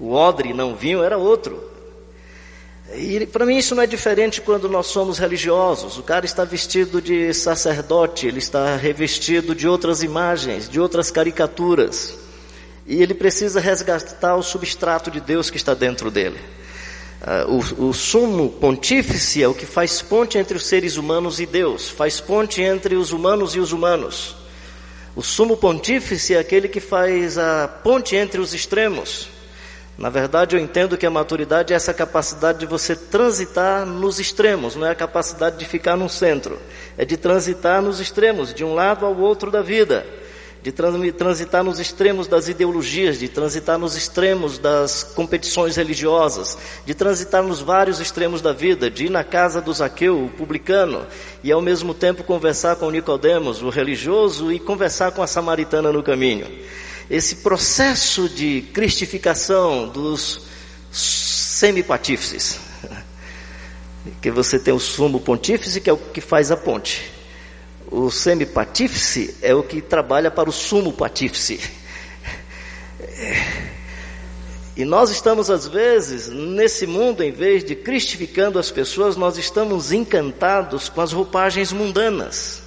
o 0.00 0.12
odre 0.12 0.52
não 0.52 0.74
vinho, 0.74 1.04
era 1.04 1.16
outro. 1.16 1.71
E 2.94 3.26
para 3.26 3.46
mim 3.46 3.56
isso 3.56 3.74
não 3.74 3.82
é 3.82 3.86
diferente 3.86 4.40
quando 4.40 4.68
nós 4.68 4.86
somos 4.86 5.18
religiosos. 5.18 5.98
O 5.98 6.02
cara 6.02 6.24
está 6.24 6.44
vestido 6.44 7.00
de 7.00 7.32
sacerdote, 7.32 8.26
ele 8.26 8.38
está 8.38 8.76
revestido 8.76 9.54
de 9.54 9.66
outras 9.66 10.02
imagens, 10.02 10.68
de 10.68 10.78
outras 10.80 11.10
caricaturas. 11.10 12.18
E 12.86 13.02
ele 13.02 13.14
precisa 13.14 13.60
resgatar 13.60 14.36
o 14.36 14.42
substrato 14.42 15.10
de 15.10 15.20
Deus 15.20 15.48
que 15.48 15.56
está 15.56 15.74
dentro 15.74 16.10
dele. 16.10 16.38
Uh, 17.22 17.62
o, 17.78 17.88
o 17.88 17.94
sumo 17.94 18.50
pontífice 18.50 19.42
é 19.42 19.46
o 19.46 19.54
que 19.54 19.64
faz 19.64 20.02
ponte 20.02 20.36
entre 20.36 20.56
os 20.56 20.66
seres 20.66 20.96
humanos 20.96 21.38
e 21.38 21.46
Deus, 21.46 21.88
faz 21.88 22.20
ponte 22.20 22.60
entre 22.60 22.96
os 22.96 23.12
humanos 23.12 23.54
e 23.54 23.60
os 23.60 23.72
humanos. 23.72 24.34
O 25.14 25.22
sumo 25.22 25.56
pontífice 25.56 26.34
é 26.34 26.38
aquele 26.38 26.66
que 26.66 26.80
faz 26.80 27.38
a 27.38 27.68
ponte 27.68 28.16
entre 28.16 28.40
os 28.40 28.52
extremos. 28.52 29.28
Na 29.98 30.08
verdade, 30.08 30.56
eu 30.56 30.60
entendo 30.60 30.96
que 30.96 31.06
a 31.06 31.10
maturidade 31.10 31.72
é 31.72 31.76
essa 31.76 31.92
capacidade 31.92 32.58
de 32.60 32.66
você 32.66 32.96
transitar 32.96 33.84
nos 33.86 34.18
extremos, 34.18 34.74
não 34.74 34.86
é 34.86 34.90
a 34.90 34.94
capacidade 34.94 35.58
de 35.58 35.64
ficar 35.64 35.96
no 35.96 36.08
centro, 36.08 36.58
é 36.96 37.04
de 37.04 37.16
transitar 37.16 37.82
nos 37.82 38.00
extremos, 38.00 38.54
de 38.54 38.64
um 38.64 38.74
lado 38.74 39.04
ao 39.04 39.16
outro 39.16 39.50
da 39.50 39.62
vida 39.62 40.04
de 40.62 40.70
transitar 41.12 41.64
nos 41.64 41.80
extremos 41.80 42.28
das 42.28 42.46
ideologias, 42.46 43.18
de 43.18 43.28
transitar 43.28 43.76
nos 43.76 43.96
extremos 43.96 44.58
das 44.58 45.02
competições 45.02 45.74
religiosas, 45.74 46.56
de 46.86 46.94
transitar 46.94 47.42
nos 47.42 47.60
vários 47.60 47.98
extremos 47.98 48.40
da 48.40 48.52
vida, 48.52 48.88
de 48.88 49.06
ir 49.06 49.10
na 49.10 49.24
casa 49.24 49.60
do 49.60 49.72
Zaqueu, 49.72 50.24
o 50.24 50.28
publicano, 50.28 51.04
e 51.42 51.50
ao 51.50 51.60
mesmo 51.60 51.92
tempo 51.92 52.22
conversar 52.22 52.76
com 52.76 52.90
Nicodemos, 52.90 53.60
o 53.60 53.70
religioso, 53.70 54.52
e 54.52 54.60
conversar 54.60 55.10
com 55.10 55.20
a 55.20 55.26
samaritana 55.26 55.90
no 55.90 56.02
caminho. 56.02 56.46
Esse 57.12 57.36
processo 57.36 58.26
de 58.26 58.62
cristificação 58.72 59.86
dos 59.86 60.46
semipatífices, 60.90 62.58
que 64.22 64.30
você 64.30 64.58
tem 64.58 64.72
o 64.72 64.80
sumo 64.80 65.20
pontífice, 65.20 65.78
que 65.78 65.90
é 65.90 65.92
o 65.92 65.98
que 65.98 66.22
faz 66.22 66.50
a 66.50 66.56
ponte. 66.56 67.12
O 67.90 68.10
semipatífice 68.10 69.36
é 69.42 69.54
o 69.54 69.62
que 69.62 69.82
trabalha 69.82 70.30
para 70.30 70.48
o 70.48 70.52
sumo 70.52 70.90
patífice. 70.90 71.60
E 74.74 74.86
nós 74.86 75.10
estamos, 75.10 75.50
às 75.50 75.66
vezes, 75.66 76.30
nesse 76.30 76.86
mundo, 76.86 77.22
em 77.22 77.30
vez 77.30 77.62
de 77.62 77.74
cristificando 77.74 78.58
as 78.58 78.70
pessoas, 78.70 79.18
nós 79.18 79.36
estamos 79.36 79.92
encantados 79.92 80.88
com 80.88 81.02
as 81.02 81.12
roupagens 81.12 81.72
mundanas. 81.72 82.62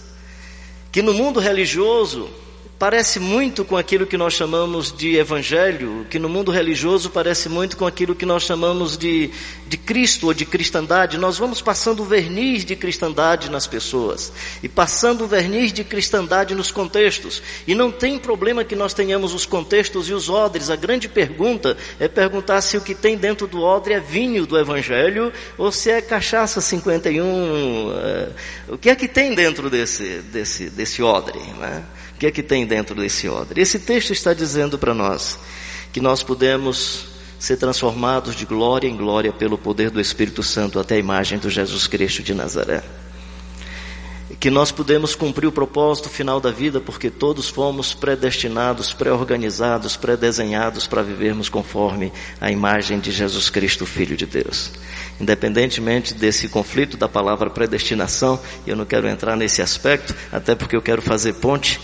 Que 0.92 1.02
no 1.02 1.16
mundo 1.16 1.40
religioso, 1.40 2.30
parece 2.78 3.20
muito 3.20 3.64
com 3.64 3.78
aquilo 3.78 4.06
que 4.06 4.18
nós 4.18 4.34
chamamos 4.34 4.92
de 4.92 5.16
evangelho, 5.16 6.06
que 6.10 6.20
no 6.20 6.28
mundo 6.28 6.52
religioso 6.52 7.10
parece 7.10 7.48
muito 7.48 7.78
com 7.78 7.86
aquilo 7.86 8.14
que 8.14 8.26
nós 8.26 8.44
chamamos 8.44 8.98
de, 8.98 9.32
de 9.68 9.78
Cristo 9.78 10.28
ou 10.28 10.34
de 10.34 10.46
cristandade. 10.46 11.18
Nós 11.18 11.38
vamos 11.38 11.62
passando 11.62 12.02
o 12.02 12.06
verniz 12.06 12.66
de 12.66 12.76
cristandade 12.76 13.50
nas 13.50 13.66
pessoas 13.66 14.32
e 14.62 14.68
passando 14.68 15.24
o 15.24 15.28
verniz 15.28 15.72
de 15.72 15.84
cristandade 15.84 16.54
nos 16.54 16.70
contextos. 16.70 17.42
E 17.66 17.74
não 17.74 17.92
tem 17.92 18.20
problema 18.20 18.64
que 18.64 18.76
nós 18.76 18.94
tenhamos 18.94 19.34
os 19.34 19.46
contextos 19.46 20.10
e 20.10 20.14
os 20.14 20.30
odres. 20.30 20.70
A 20.70 20.76
grande 20.76 21.08
pergunta 21.08 21.78
é 21.98 22.08
perguntar 22.08 22.62
se 22.62 22.76
o 22.76 22.82
que 22.82 22.94
tem 22.94 23.18
dentro 23.18 23.48
do 23.48 23.62
odre 23.62 23.94
é 23.94 24.00
vinho 24.00 24.46
do 24.46 24.60
evangelho 24.60 25.32
ou 25.58 25.72
se 25.72 25.90
é 25.90 26.02
cachaça 26.02 26.60
51. 26.60 27.94
É, 27.94 28.30
o 28.68 28.78
que 28.78 28.90
é 28.90 28.96
que 28.96 29.08
tem 29.08 29.34
dentro 29.34 29.70
desse, 29.70 30.20
desse, 30.32 30.70
desse 30.70 31.02
odre, 31.02 31.40
né? 31.58 31.84
O 32.16 32.18
que 32.18 32.28
é 32.28 32.32
que 32.32 32.42
tem 32.42 32.66
dentro 32.66 32.96
desse 32.96 33.28
odre? 33.28 33.62
Esse 33.62 33.78
texto 33.78 34.14
está 34.14 34.34
dizendo 34.34 34.80
para 34.80 34.94
nós 34.94 35.38
que 35.92 36.00
nós 36.00 36.24
podemos 36.24 37.06
ser 37.38 37.58
transformados 37.58 38.36
de 38.36 38.46
glória 38.46 38.88
em 38.88 38.96
glória 38.96 39.34
pelo 39.34 39.58
poder 39.58 39.90
do 39.90 40.00
Espírito 40.00 40.42
Santo 40.42 40.80
até 40.80 40.96
a 40.96 41.00
imagem 41.00 41.38
do 41.38 41.50
Jesus 41.50 41.88
Cristo 41.88 42.24
de 42.24 42.34
Nazaré. 42.34 42.84
Que 44.40 44.50
nós 44.50 44.72
podemos 44.72 45.14
cumprir 45.14 45.48
o 45.48 45.52
propósito 45.52 46.10
final 46.10 46.40
da 46.40 46.52
vida 46.52 46.80
porque 46.80 47.10
todos 47.10 47.50
fomos 47.50 47.94
predestinados, 47.94 48.94
pré-organizados, 48.94 49.96
pré-desenhados 49.96 50.88
para 50.88 51.02
vivermos 51.02 51.50
conforme 51.50 52.12
a 52.42 52.50
imagem 52.50 53.00
de 53.00 53.12
Jesus 53.12 53.50
Cristo, 53.50 53.86
Filho 53.86 54.18
de 54.18 54.26
Deus. 54.26 54.72
Independentemente 55.20 56.14
desse 56.14 56.50
conflito 56.50 56.98
da 56.98 57.08
palavra 57.08 57.50
predestinação, 57.50 58.40
eu 58.66 58.76
não 58.76 58.86
quero 58.86 59.08
entrar 59.08 59.36
nesse 59.36 59.62
aspecto, 59.62 60.16
até 60.32 60.56
porque 60.56 60.76
eu 60.76 60.82
quero 60.82 61.02
fazer 61.02 61.34
ponte. 61.34 61.80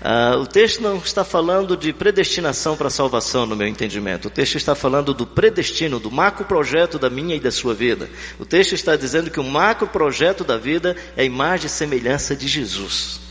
Uh, 0.00 0.38
o 0.42 0.46
texto 0.46 0.80
não 0.80 0.98
está 0.98 1.24
falando 1.24 1.76
de 1.76 1.92
predestinação 1.92 2.76
para 2.76 2.90
salvação, 2.90 3.46
no 3.46 3.56
meu 3.56 3.66
entendimento. 3.66 4.28
O 4.28 4.30
texto 4.30 4.56
está 4.56 4.74
falando 4.74 5.12
do 5.12 5.26
predestino, 5.26 5.98
do 5.98 6.10
macro 6.10 6.44
projeto 6.44 6.98
da 6.98 7.10
minha 7.10 7.36
e 7.36 7.40
da 7.40 7.50
sua 7.50 7.74
vida. 7.74 8.08
O 8.38 8.44
texto 8.44 8.74
está 8.74 8.96
dizendo 8.96 9.30
que 9.30 9.40
o 9.40 9.44
macro 9.44 9.86
projeto 9.86 10.44
da 10.44 10.56
vida 10.56 10.96
é 11.16 11.22
a 11.22 11.24
imagem 11.24 11.66
e 11.66 11.70
semelhança 11.70 12.36
de 12.36 12.46
Jesus. 12.46 13.22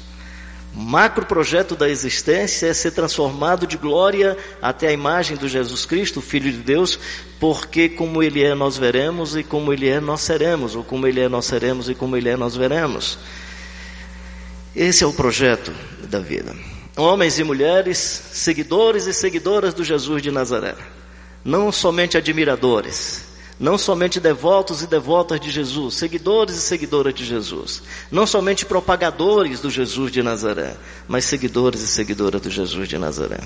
O 0.73 0.79
macro 0.79 1.25
projeto 1.25 1.75
da 1.75 1.89
existência 1.89 2.67
é 2.67 2.73
ser 2.73 2.91
transformado 2.91 3.67
de 3.67 3.75
glória 3.75 4.37
até 4.61 4.87
a 4.87 4.93
imagem 4.93 5.35
do 5.35 5.49
Jesus 5.49 5.85
Cristo, 5.85 6.21
Filho 6.21 6.49
de 6.49 6.59
Deus, 6.59 6.97
porque 7.41 7.89
como 7.89 8.23
Ele 8.23 8.41
é 8.41 8.55
nós 8.55 8.77
veremos 8.77 9.35
e 9.35 9.43
como 9.43 9.73
Ele 9.73 9.89
é 9.89 9.99
nós 9.99 10.21
seremos, 10.21 10.73
ou 10.73 10.83
como 10.83 11.05
Ele 11.05 11.19
é 11.19 11.27
nós 11.27 11.45
seremos 11.45 11.89
e 11.89 11.95
como 11.95 12.15
Ele 12.15 12.29
é 12.29 12.37
nós 12.37 12.55
veremos. 12.55 13.17
Esse 14.75 15.03
é 15.03 15.07
o 15.07 15.11
projeto 15.11 15.73
da 16.09 16.19
vida. 16.19 16.55
Homens 16.95 17.37
e 17.37 17.43
mulheres, 17.43 17.97
seguidores 17.97 19.05
e 19.05 19.13
seguidoras 19.13 19.73
do 19.73 19.83
Jesus 19.83 20.21
de 20.21 20.31
Nazaré. 20.31 20.75
Não 21.43 21.71
somente 21.71 22.17
admiradores, 22.17 23.25
não 23.59 23.77
somente 23.77 24.19
devotos 24.19 24.81
e 24.81 24.87
devotas 24.87 25.41
de 25.41 25.51
Jesus, 25.51 25.95
seguidores 25.95 26.55
e 26.55 26.61
seguidoras 26.61 27.13
de 27.13 27.25
Jesus. 27.25 27.83
Não 28.09 28.25
somente 28.25 28.65
propagadores 28.65 29.59
do 29.59 29.69
Jesus 29.69 30.09
de 30.09 30.23
Nazaré, 30.23 30.77
mas 31.05 31.25
seguidores 31.25 31.81
e 31.81 31.87
seguidoras 31.87 32.41
do 32.41 32.49
Jesus 32.49 32.87
de 32.87 32.97
Nazaré. 32.97 33.41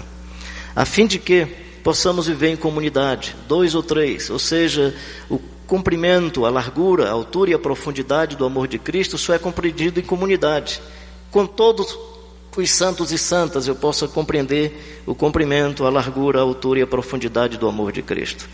A 0.75 0.85
fim 0.85 1.07
de 1.07 1.17
que 1.17 1.45
possamos 1.83 2.27
viver 2.27 2.49
em 2.49 2.55
comunidade, 2.55 3.35
dois 3.47 3.73
ou 3.73 3.81
três, 3.81 4.29
ou 4.29 4.37
seja, 4.37 4.95
o 5.29 5.39
comprimento, 5.65 6.45
a 6.45 6.49
largura, 6.49 7.07
a 7.07 7.11
altura 7.11 7.51
e 7.51 7.53
a 7.53 7.59
profundidade 7.59 8.35
do 8.35 8.45
amor 8.45 8.67
de 8.67 8.77
Cristo 8.77 9.17
só 9.17 9.33
é 9.33 9.39
compreendido 9.39 9.99
em 9.99 10.03
comunidade 10.03 10.81
com 11.35 11.45
todos 11.45 11.99
os 12.55 12.71
santos 12.71 13.11
e 13.11 13.17
santas 13.17 13.67
eu 13.67 13.75
possa 13.75 14.07
compreender 14.07 15.03
o 15.05 15.13
comprimento, 15.13 15.85
a 15.85 15.89
largura, 15.89 16.39
a 16.39 16.43
altura 16.43 16.79
e 16.79 16.81
a 16.81 16.87
profundidade 16.87 17.57
do 17.57 17.67
amor 17.67 17.91
de 17.91 18.01
Cristo. 18.01 18.47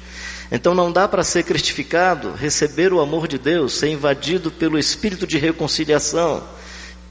Então 0.51 0.73
não 0.73 0.91
dá 0.91 1.07
para 1.07 1.23
ser 1.23 1.43
cristificado, 1.43 2.31
receber 2.31 2.91
o 2.91 2.99
amor 2.99 3.27
de 3.27 3.37
Deus, 3.37 3.73
ser 3.73 3.89
invadido 3.89 4.49
pelo 4.49 4.79
espírito 4.79 5.27
de 5.27 5.37
reconciliação, 5.37 6.43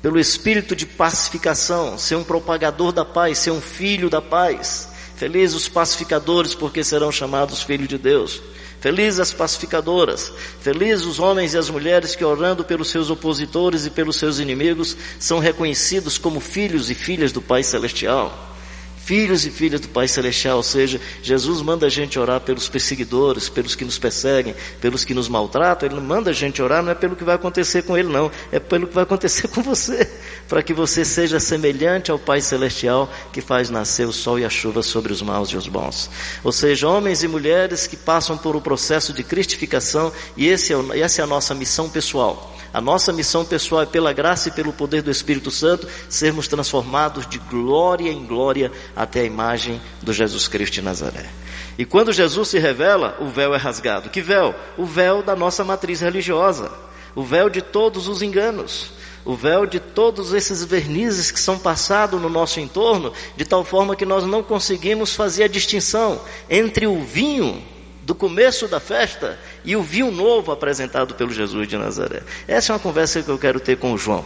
pelo 0.03 0.19
espírito 0.19 0.75
de 0.75 0.87
pacificação, 0.87 1.97
ser 1.97 2.17
um 2.17 2.25
propagador 2.25 2.91
da 2.91 3.05
paz, 3.05 3.39
ser 3.39 3.53
um 3.53 3.61
filho 3.61 4.11
da 4.11 4.21
paz. 4.21 4.89
Felizes 5.21 5.55
os 5.55 5.69
pacificadores, 5.69 6.55
porque 6.55 6.83
serão 6.83 7.12
chamados 7.12 7.62
filhos 7.62 7.87
de 7.87 7.99
Deus. 7.99 8.41
Felizes 8.81 9.21
as 9.21 9.35
pacificadoras, 9.35 10.33
felizes 10.62 11.05
os 11.05 11.19
homens 11.21 11.53
e 11.53 11.59
as 11.59 11.69
mulheres 11.69 12.17
que, 12.17 12.25
orando 12.25 12.65
pelos 12.65 12.89
seus 12.89 13.11
opositores 13.11 13.85
e 13.85 13.91
pelos 13.91 14.17
seus 14.17 14.39
inimigos, 14.39 14.97
são 15.19 15.39
reconhecidos 15.39 16.17
como 16.17 16.41
filhos 16.41 16.89
e 16.89 16.95
filhas 16.95 17.33
do 17.33 17.43
Pai 17.43 17.62
Celestial 17.62 18.50
filhos 19.04 19.45
e 19.45 19.50
filhas 19.50 19.80
do 19.80 19.88
Pai 19.88 20.07
Celestial, 20.07 20.59
ou 20.59 20.62
seja, 20.62 21.00
Jesus 21.23 21.62
manda 21.62 21.87
a 21.87 21.88
gente 21.88 22.19
orar 22.19 22.40
pelos 22.40 22.69
perseguidores, 22.69 23.49
pelos 23.49 23.75
que 23.75 23.85
nos 23.85 23.99
perseguem, 23.99 24.54
pelos 24.80 25.04
que 25.04 25.14
nos 25.14 25.28
maltratam, 25.28 25.88
Ele 25.88 25.97
não 25.97 26.02
manda 26.02 26.30
a 26.30 26.33
gente 26.33 26.62
orar, 26.62 26.83
não 26.83 26.92
é 26.92 26.95
pelo 26.95 27.16
que 27.16 27.25
vai 27.25 27.35
acontecer 27.35 27.83
com 27.83 27.97
Ele, 27.97 28.09
não, 28.09 28.30
é 28.52 28.61
pelo 28.61 28.87
que 28.87 28.95
vai 28.95 29.04
acontecer 29.04 29.49
com 29.49 29.62
você, 29.62 30.09
para 30.49 30.62
que 30.62 30.73
você 30.73 31.04
seja 31.04 31.40
semelhante 31.40 32.11
ao 32.11 32.19
Pai 32.19 32.40
Celestial 32.40 33.11
que 33.33 33.40
faz 33.40 33.71
nascer 33.71 34.07
o 34.07 34.12
sol 34.12 34.38
e 34.38 34.45
a 34.45 34.50
chuva 34.50 34.83
sobre 34.83 35.12
os 35.12 35.23
maus 35.23 35.49
e 35.50 35.57
os 35.57 35.66
bons. 35.66 36.11
Ou 36.45 36.52
seja, 36.52 36.88
homens 36.88 37.23
e 37.23 37.28
mulheres 37.28 37.87
que 37.87 37.97
passam 37.97 38.37
por 38.37 38.54
um 38.54 38.61
processo 38.61 39.12
de 39.12 39.25
cristificação, 39.25 40.12
e 40.37 40.47
esse 40.47 40.73
é, 40.73 41.00
essa 41.00 41.23
é 41.23 41.25
a 41.25 41.26
nossa 41.26 41.54
missão 41.54 41.88
pessoal. 41.88 42.54
A 42.73 42.81
nossa 42.81 43.12
missão 43.12 43.45
pessoal 43.45 43.83
é, 43.83 43.87
pela 43.87 44.12
graça 44.12 44.49
e 44.49 44.53
pelo 44.53 44.73
poder 44.73 45.03
do 45.03 45.11
Espírito 45.11 45.50
Santo, 45.50 45.89
sermos 46.09 46.47
transformados 46.47 47.27
de 47.27 47.39
glória 47.39 48.11
em 48.11 48.25
glória 48.25 48.71
até 48.95 49.21
a 49.21 49.25
imagem 49.25 49.81
do 50.03 50.12
Jesus 50.12 50.47
Cristo 50.47 50.75
de 50.75 50.83
Nazaré. 50.83 51.29
E 51.77 51.85
quando 51.85 52.12
Jesus 52.12 52.49
se 52.49 52.59
revela, 52.59 53.17
o 53.21 53.27
véu 53.27 53.55
é 53.55 53.59
rasgado. 53.59 54.11
Que 54.11 54.21
véu? 54.21 54.55
O 54.79 54.85
véu 54.85 55.23
da 55.23 55.35
nossa 55.35 55.65
matriz 55.65 56.00
religiosa. 56.00 56.71
O 57.15 57.23
véu 57.23 57.50
de 57.50 57.61
todos 57.61 58.07
os 58.07 58.23
enganos. 58.23 58.93
O 59.25 59.35
véu 59.35 59.67
de 59.67 59.81
todos 59.81 60.33
esses 60.33 60.65
vernizes 60.65 61.31
que 61.31 61.41
são 61.41 61.59
passados 61.59 62.21
no 62.21 62.29
nosso 62.29 62.61
entorno, 62.61 63.12
de 63.37 63.45
tal 63.45 63.65
forma 63.65 63.97
que 63.97 64.07
nós 64.07 64.25
não 64.25 64.43
conseguimos 64.43 65.15
fazer 65.15 65.45
a 65.45 65.49
distinção 65.49 66.21
entre 66.49 66.87
o 66.87 67.03
vinho 67.03 67.62
do 68.11 68.14
começo 68.17 68.67
da 68.67 68.81
festa 68.81 69.38
e 69.64 69.76
o 69.76 69.85
vinho 69.85 70.11
novo 70.11 70.50
apresentado 70.50 71.14
pelo 71.14 71.31
Jesus 71.31 71.69
de 71.69 71.76
Nazaré. 71.76 72.23
Essa 72.49 72.73
é 72.73 72.75
uma 72.75 72.81
conversa 72.81 73.23
que 73.23 73.29
eu 73.29 73.38
quero 73.38 73.61
ter 73.61 73.76
com 73.76 73.93
o 73.93 73.97
João. 73.99 74.25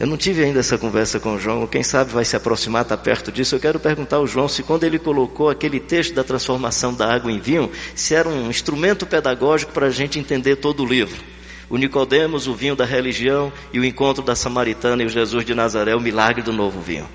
Eu 0.00 0.08
não 0.08 0.16
tive 0.16 0.42
ainda 0.42 0.58
essa 0.58 0.76
conversa 0.76 1.20
com 1.20 1.36
o 1.36 1.38
João, 1.38 1.68
quem 1.68 1.84
sabe 1.84 2.10
vai 2.10 2.24
se 2.24 2.34
aproximar, 2.34 2.82
está 2.82 2.96
perto 2.96 3.30
disso. 3.30 3.54
Eu 3.54 3.60
quero 3.60 3.78
perguntar 3.78 4.16
ao 4.16 4.26
João 4.26 4.48
se 4.48 4.64
quando 4.64 4.82
ele 4.82 4.98
colocou 4.98 5.48
aquele 5.48 5.78
texto 5.78 6.14
da 6.14 6.24
transformação 6.24 6.92
da 6.92 7.14
água 7.14 7.30
em 7.30 7.38
vinho, 7.38 7.70
se 7.94 8.12
era 8.12 8.28
um 8.28 8.50
instrumento 8.50 9.06
pedagógico 9.06 9.70
para 9.70 9.86
a 9.86 9.90
gente 9.90 10.18
entender 10.18 10.56
todo 10.56 10.82
o 10.82 10.86
livro. 10.86 11.22
O 11.68 11.76
Nicodemos, 11.76 12.48
o 12.48 12.54
vinho 12.54 12.74
da 12.74 12.84
religião 12.84 13.52
e 13.72 13.78
o 13.78 13.84
encontro 13.84 14.20
da 14.20 14.34
samaritana 14.34 15.04
e 15.04 15.06
o 15.06 15.10
Jesus 15.10 15.44
de 15.44 15.54
Nazaré, 15.54 15.94
o 15.94 16.00
milagre 16.00 16.42
do 16.42 16.52
novo 16.52 16.80
vinho. 16.80 17.06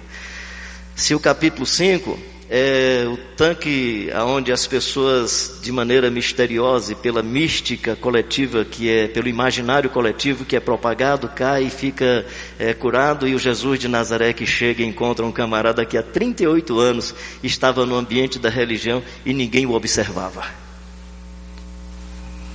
Se 0.96 1.14
o 1.14 1.20
capítulo 1.20 1.66
5 1.66 2.35
é 2.50 3.06
o 3.08 3.18
tanque 3.36 4.10
onde 4.28 4.52
as 4.52 4.68
pessoas, 4.68 5.60
de 5.62 5.72
maneira 5.72 6.12
misteriosa 6.12 6.92
e 6.92 6.96
pela 6.96 7.24
mística 7.24 7.96
coletiva, 7.96 8.64
que 8.64 8.90
é 8.90 9.08
pelo 9.08 9.28
imaginário 9.28 9.90
coletivo 9.90 10.46
que 10.46 10.56
é 10.56 10.60
propagado, 10.60 11.28
cai 11.30 11.64
e 11.64 11.70
fica 11.70 12.26
é, 12.60 12.74
curado, 12.74 13.28
e 13.28 13.34
o 13.34 13.40
Jesus 13.40 13.80
de 13.80 13.88
Nazaré 13.88 14.32
que 14.32 14.46
chega 14.46 14.84
e 14.84 14.86
encontra 14.86 15.26
um 15.26 15.32
camarada 15.32 15.86
que 15.86 15.98
há 15.98 16.04
38 16.04 16.80
anos 16.80 17.16
estava 17.44 17.86
no 17.86 17.96
ambiente 17.96 18.38
da 18.38 18.50
religião 18.50 19.02
e 19.26 19.34
ninguém 19.34 19.66
o 19.66 19.74
observava. 19.74 20.46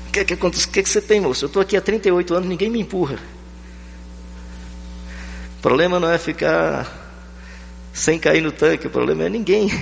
O 0.09 0.13
que, 0.13 0.25
que, 0.25 0.37
que, 0.37 0.83
que 0.83 0.89
você 0.89 1.01
tem, 1.01 1.21
moço? 1.21 1.45
Eu 1.45 1.49
estou 1.49 1.63
aqui 1.63 1.77
há 1.77 1.81
38 1.81 2.35
anos, 2.35 2.49
ninguém 2.49 2.71
me 2.71 2.81
empurra. 2.81 3.19
O 5.59 5.63
problema 5.63 6.01
não 6.01 6.11
é 6.11 6.19
ficar 6.19 7.00
sem 8.01 8.19
cair 8.19 8.41
no 8.41 8.51
tanque. 8.51 8.87
O 8.87 8.91
problema 8.91 9.25
é 9.25 9.29
ninguém. 9.29 9.71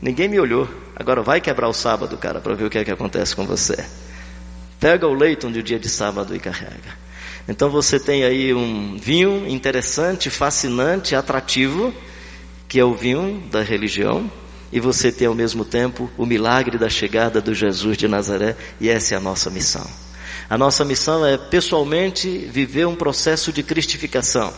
Ninguém 0.00 0.28
me 0.28 0.38
olhou. 0.38 0.68
Agora 0.94 1.22
vai 1.22 1.40
quebrar 1.40 1.68
o 1.68 1.72
sábado, 1.72 2.16
cara, 2.16 2.40
para 2.40 2.54
ver 2.54 2.64
o 2.64 2.70
que 2.70 2.78
é 2.78 2.84
que 2.84 2.90
acontece 2.90 3.34
com 3.34 3.46
você. 3.46 3.82
Pega 4.78 5.06
o 5.06 5.14
leito 5.14 5.50
de 5.50 5.62
dia 5.62 5.78
de 5.78 5.88
sábado 5.88 6.34
e 6.34 6.38
carrega. 6.38 6.98
Então 7.48 7.70
você 7.70 7.98
tem 7.98 8.24
aí 8.24 8.52
um 8.52 8.96
vinho 8.98 9.46
interessante, 9.48 10.28
fascinante, 10.28 11.14
atrativo, 11.14 11.94
que 12.68 12.78
é 12.78 12.84
o 12.84 12.94
vinho 12.94 13.42
da 13.50 13.62
religião, 13.62 14.30
e 14.72 14.78
você 14.78 15.10
tem 15.10 15.26
ao 15.26 15.34
mesmo 15.34 15.64
tempo 15.64 16.10
o 16.16 16.24
milagre 16.24 16.78
da 16.78 16.88
chegada 16.88 17.40
do 17.40 17.54
Jesus 17.54 17.96
de 17.96 18.06
Nazaré, 18.06 18.56
e 18.80 18.88
essa 18.88 19.14
é 19.14 19.16
a 19.16 19.20
nossa 19.20 19.50
missão. 19.50 19.86
A 20.48 20.56
nossa 20.56 20.84
missão 20.84 21.24
é 21.26 21.36
pessoalmente 21.36 22.28
viver 22.50 22.86
um 22.86 22.94
processo 22.94 23.52
de 23.52 23.62
cristificação. 23.62 24.52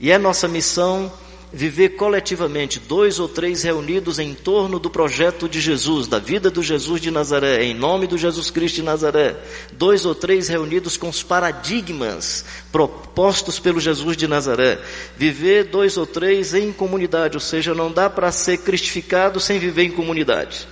E 0.00 0.10
é 0.10 0.18
nossa 0.18 0.46
missão 0.46 1.10
viver 1.52 1.90
coletivamente, 1.90 2.78
dois 2.78 3.18
ou 3.18 3.28
três 3.28 3.62
reunidos 3.62 4.18
em 4.18 4.34
torno 4.34 4.78
do 4.78 4.90
projeto 4.90 5.48
de 5.48 5.60
Jesus, 5.60 6.06
da 6.06 6.18
vida 6.18 6.50
do 6.50 6.62
Jesus 6.62 7.00
de 7.00 7.10
Nazaré, 7.10 7.64
em 7.64 7.74
nome 7.74 8.06
do 8.06 8.18
Jesus 8.18 8.50
Cristo 8.50 8.76
de 8.76 8.82
Nazaré, 8.82 9.36
dois 9.72 10.04
ou 10.04 10.14
três 10.14 10.48
reunidos 10.48 10.96
com 10.96 11.08
os 11.08 11.22
paradigmas 11.22 12.44
propostos 12.70 13.58
pelo 13.58 13.80
Jesus 13.80 14.16
de 14.16 14.28
Nazaré, 14.28 14.78
viver 15.16 15.64
dois 15.64 15.96
ou 15.96 16.06
três 16.06 16.54
em 16.54 16.72
comunidade, 16.72 17.36
ou 17.36 17.40
seja, 17.40 17.74
não 17.74 17.90
dá 17.90 18.08
para 18.08 18.30
ser 18.30 18.58
cristificado 18.58 19.40
sem 19.40 19.58
viver 19.58 19.84
em 19.84 19.90
comunidade 19.90 20.68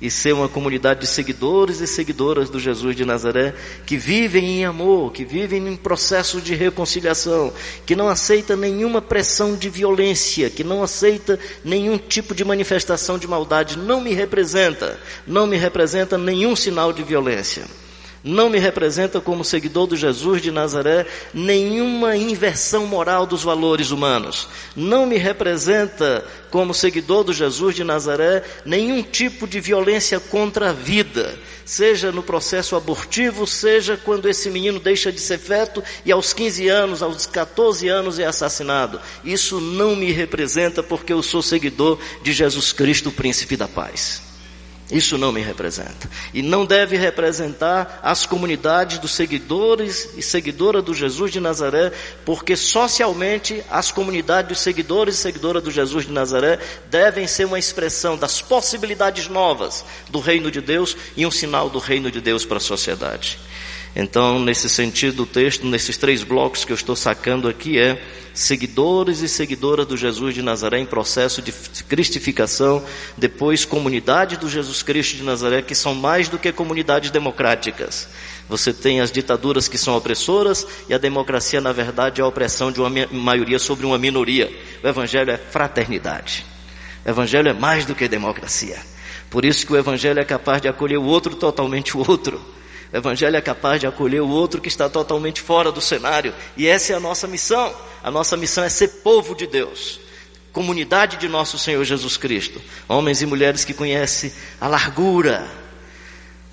e 0.00 0.10
ser 0.10 0.32
uma 0.32 0.48
comunidade 0.48 1.00
de 1.00 1.06
seguidores 1.06 1.80
e 1.80 1.86
seguidoras 1.86 2.50
do 2.50 2.58
Jesus 2.58 2.96
de 2.96 3.04
Nazaré 3.04 3.54
que 3.86 3.96
vivem 3.96 4.60
em 4.60 4.64
amor, 4.64 5.12
que 5.12 5.24
vivem 5.24 5.66
em 5.66 5.76
processo 5.76 6.40
de 6.40 6.54
reconciliação, 6.54 7.52
que 7.86 7.96
não 7.96 8.08
aceita 8.08 8.56
nenhuma 8.56 9.00
pressão 9.00 9.56
de 9.56 9.68
violência, 9.68 10.50
que 10.50 10.64
não 10.64 10.82
aceita 10.82 11.38
nenhum 11.64 11.96
tipo 11.96 12.34
de 12.34 12.44
manifestação 12.44 13.18
de 13.18 13.26
maldade, 13.26 13.78
não 13.78 14.00
me 14.00 14.12
representa, 14.12 14.98
não 15.26 15.46
me 15.46 15.56
representa 15.56 16.18
nenhum 16.18 16.56
sinal 16.56 16.92
de 16.92 17.02
violência 17.02 17.64
não 18.24 18.48
me 18.48 18.58
representa 18.58 19.20
como 19.20 19.44
seguidor 19.44 19.86
do 19.86 19.94
Jesus 19.94 20.40
de 20.40 20.50
Nazaré 20.50 21.06
nenhuma 21.34 22.16
inversão 22.16 22.86
moral 22.86 23.26
dos 23.26 23.44
valores 23.44 23.90
humanos. 23.90 24.48
Não 24.74 25.04
me 25.04 25.18
representa 25.18 26.24
como 26.50 26.72
seguidor 26.72 27.22
do 27.22 27.34
Jesus 27.34 27.76
de 27.76 27.84
Nazaré 27.84 28.42
nenhum 28.64 29.02
tipo 29.02 29.46
de 29.46 29.60
violência 29.60 30.18
contra 30.18 30.70
a 30.70 30.72
vida, 30.72 31.38
seja 31.66 32.10
no 32.10 32.22
processo 32.22 32.74
abortivo, 32.74 33.46
seja 33.46 34.00
quando 34.02 34.26
esse 34.26 34.48
menino 34.48 34.80
deixa 34.80 35.12
de 35.12 35.20
ser 35.20 35.38
feto 35.38 35.84
e 36.02 36.10
aos 36.10 36.32
15 36.32 36.66
anos, 36.68 37.02
aos 37.02 37.26
14 37.26 37.88
anos 37.88 38.18
é 38.18 38.24
assassinado. 38.24 38.98
Isso 39.22 39.60
não 39.60 39.94
me 39.94 40.10
representa 40.12 40.82
porque 40.82 41.12
eu 41.12 41.22
sou 41.22 41.42
seguidor 41.42 41.98
de 42.22 42.32
Jesus 42.32 42.72
Cristo, 42.72 43.10
o 43.10 43.12
príncipe 43.12 43.54
da 43.54 43.68
paz. 43.68 44.33
Isso 44.90 45.16
não 45.16 45.32
me 45.32 45.40
representa. 45.40 46.10
E 46.32 46.42
não 46.42 46.66
deve 46.66 46.96
representar 46.96 48.00
as 48.02 48.26
comunidades 48.26 48.98
dos 48.98 49.12
seguidores 49.12 50.10
e 50.14 50.22
seguidoras 50.22 50.84
do 50.84 50.92
Jesus 50.92 51.32
de 51.32 51.40
Nazaré, 51.40 51.90
porque 52.24 52.54
socialmente 52.54 53.64
as 53.70 53.90
comunidades 53.90 54.50
dos 54.50 54.60
seguidores 54.60 55.14
e 55.16 55.18
seguidoras 55.18 55.62
do 55.62 55.70
Jesus 55.70 56.04
de 56.04 56.12
Nazaré 56.12 56.58
devem 56.90 57.26
ser 57.26 57.46
uma 57.46 57.58
expressão 57.58 58.16
das 58.16 58.42
possibilidades 58.42 59.26
novas 59.26 59.84
do 60.10 60.20
reino 60.20 60.50
de 60.50 60.60
Deus 60.60 60.94
e 61.16 61.24
um 61.24 61.30
sinal 61.30 61.70
do 61.70 61.78
reino 61.78 62.10
de 62.10 62.20
Deus 62.20 62.44
para 62.44 62.58
a 62.58 62.60
sociedade. 62.60 63.38
Então, 63.96 64.40
nesse 64.40 64.68
sentido, 64.68 65.22
o 65.22 65.26
texto, 65.26 65.64
nesses 65.66 65.96
três 65.96 66.24
blocos 66.24 66.64
que 66.64 66.72
eu 66.72 66.74
estou 66.74 66.96
sacando 66.96 67.48
aqui, 67.48 67.78
é 67.78 68.02
seguidores 68.34 69.20
e 69.20 69.28
seguidoras 69.28 69.86
do 69.86 69.96
Jesus 69.96 70.34
de 70.34 70.42
Nazaré 70.42 70.80
em 70.80 70.86
processo 70.86 71.40
de 71.40 71.52
cristificação, 71.88 72.82
depois 73.16 73.64
comunidade 73.64 74.36
do 74.36 74.48
Jesus 74.48 74.82
Cristo 74.82 75.16
de 75.16 75.22
Nazaré, 75.22 75.62
que 75.62 75.76
são 75.76 75.94
mais 75.94 76.28
do 76.28 76.38
que 76.38 76.50
comunidades 76.50 77.12
democráticas. 77.12 78.08
Você 78.48 78.72
tem 78.72 79.00
as 79.00 79.12
ditaduras 79.12 79.68
que 79.68 79.78
são 79.78 79.96
opressoras 79.96 80.66
e 80.88 80.94
a 80.94 80.98
democracia, 80.98 81.60
na 81.60 81.72
verdade, 81.72 82.20
é 82.20 82.24
a 82.24 82.26
opressão 82.26 82.72
de 82.72 82.80
uma 82.80 82.90
maioria 83.12 83.60
sobre 83.60 83.86
uma 83.86 83.96
minoria. 83.96 84.50
O 84.82 84.88
Evangelho 84.88 85.30
é 85.30 85.38
fraternidade. 85.38 86.44
O 87.06 87.08
Evangelho 87.08 87.48
é 87.48 87.52
mais 87.52 87.86
do 87.86 87.94
que 87.94 88.08
democracia. 88.08 88.78
Por 89.30 89.44
isso 89.44 89.64
que 89.64 89.72
o 89.72 89.76
Evangelho 89.76 90.18
é 90.18 90.24
capaz 90.24 90.60
de 90.60 90.66
acolher 90.66 90.98
o 90.98 91.04
outro 91.04 91.36
totalmente 91.36 91.96
o 91.96 92.00
outro. 92.00 92.54
O 92.94 92.96
Evangelho 92.96 93.36
é 93.36 93.40
capaz 93.40 93.80
de 93.80 93.88
acolher 93.88 94.20
o 94.20 94.28
outro 94.28 94.60
que 94.60 94.68
está 94.68 94.88
totalmente 94.88 95.40
fora 95.42 95.72
do 95.72 95.80
cenário. 95.80 96.32
E 96.56 96.68
essa 96.68 96.92
é 96.92 96.96
a 96.96 97.00
nossa 97.00 97.26
missão. 97.26 97.74
A 98.00 98.08
nossa 98.08 98.36
missão 98.36 98.62
é 98.62 98.68
ser 98.68 98.86
povo 99.02 99.34
de 99.34 99.48
Deus. 99.48 99.98
Comunidade 100.52 101.16
de 101.16 101.26
nosso 101.26 101.58
Senhor 101.58 101.82
Jesus 101.82 102.16
Cristo. 102.16 102.62
Homens 102.88 103.20
e 103.20 103.26
mulheres 103.26 103.64
que 103.64 103.74
conhecem 103.74 104.32
a 104.60 104.68
largura, 104.68 105.44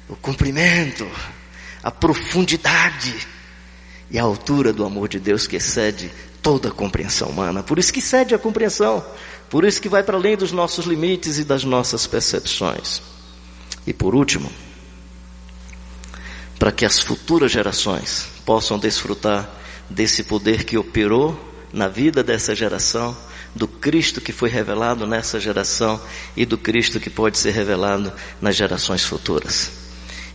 o 0.10 0.16
comprimento, 0.16 1.08
a 1.84 1.92
profundidade 1.92 3.16
e 4.10 4.18
a 4.18 4.24
altura 4.24 4.74
do 4.74 4.84
amor 4.84 5.10
de 5.10 5.20
Deus 5.20 5.46
que 5.46 5.58
excede 5.58 6.12
toda 6.42 6.70
a 6.70 6.72
compreensão 6.72 7.30
humana. 7.30 7.62
Por 7.62 7.78
isso 7.78 7.94
que 7.94 8.00
excede 8.00 8.34
a 8.34 8.40
compreensão. 8.40 9.06
Por 9.48 9.64
isso 9.64 9.80
que 9.80 9.88
vai 9.88 10.02
para 10.02 10.18
além 10.18 10.36
dos 10.36 10.52
nossos 10.52 10.88
limites 10.88 11.38
e 11.38 11.44
das 11.44 11.64
nossas 11.64 12.08
percepções. 12.08 13.00
E 13.86 13.94
por 13.94 14.16
último, 14.16 14.52
para 16.62 16.72
que 16.72 16.86
as 16.86 17.00
futuras 17.00 17.52
gerações 17.52 18.28
possam 18.46 18.78
desfrutar 18.78 19.50
desse 19.90 20.24
poder 20.24 20.64
que 20.64 20.78
operou 20.78 21.36
na 21.74 21.88
vida 21.88 22.24
dessa 22.24 22.54
geração, 22.54 23.18
do 23.56 23.68
Cristo 23.68 24.22
que 24.22 24.32
foi 24.32 24.48
revelado 24.48 25.08
nessa 25.08 25.40
geração 25.40 26.00
e 26.38 26.46
do 26.46 26.60
Cristo 26.60 27.00
que 27.00 27.10
pode 27.10 27.40
ser 27.40 27.50
revelado 27.50 28.14
nas 28.40 28.56
gerações 28.56 29.04
futuras. 29.04 29.72